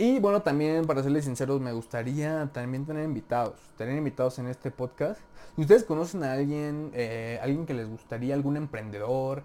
Y 0.05 0.19
bueno, 0.19 0.41
también 0.41 0.85
para 0.85 1.01
serles 1.01 1.23
sinceros, 1.23 1.61
me 1.61 1.71
gustaría 1.71 2.49
también 2.51 2.85
tener 2.85 3.05
invitados, 3.05 3.55
tener 3.77 3.97
invitados 3.97 4.37
en 4.39 4.47
este 4.47 4.69
podcast. 4.69 5.21
Si 5.55 5.61
ustedes 5.61 5.85
conocen 5.85 6.25
a 6.25 6.33
alguien, 6.33 6.91
eh, 6.93 7.39
alguien 7.41 7.65
que 7.65 7.73
les 7.73 7.87
gustaría, 7.87 8.33
algún 8.35 8.57
emprendedor, 8.57 9.43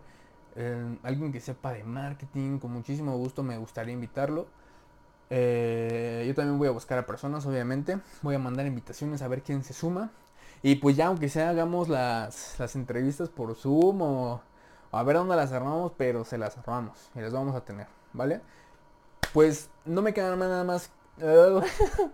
eh, 0.56 0.96
alguien 1.04 1.30
que 1.30 1.38
sepa 1.38 1.72
de 1.72 1.84
marketing, 1.84 2.58
con 2.58 2.72
muchísimo 2.72 3.16
gusto 3.16 3.44
me 3.44 3.56
gustaría 3.56 3.94
invitarlo. 3.94 4.48
Eh, 5.30 6.24
yo 6.26 6.34
también 6.34 6.58
voy 6.58 6.66
a 6.66 6.72
buscar 6.72 6.98
a 6.98 7.06
personas, 7.06 7.46
obviamente. 7.46 8.00
Voy 8.22 8.34
a 8.34 8.40
mandar 8.40 8.66
invitaciones 8.66 9.22
a 9.22 9.28
ver 9.28 9.42
quién 9.42 9.62
se 9.62 9.74
suma. 9.74 10.10
Y 10.62 10.76
pues 10.76 10.96
ya, 10.96 11.06
aunque 11.06 11.28
sea, 11.28 11.50
hagamos 11.50 11.88
las, 11.88 12.58
las 12.58 12.74
entrevistas 12.74 13.28
por 13.28 13.54
Zoom 13.54 14.02
o 14.02 14.40
a 14.90 15.02
ver 15.02 15.16
dónde 15.16 15.36
las 15.36 15.52
armamos, 15.52 15.92
pero 15.96 16.24
se 16.24 16.38
las 16.38 16.56
armamos 16.56 17.10
y 17.14 17.20
las 17.20 17.32
vamos 17.32 17.54
a 17.54 17.60
tener, 17.60 17.86
¿vale? 18.12 18.40
Pues 19.32 19.70
no 19.84 20.02
me 20.02 20.14
queda 20.14 20.34
nada 20.36 20.64
más 20.64 20.90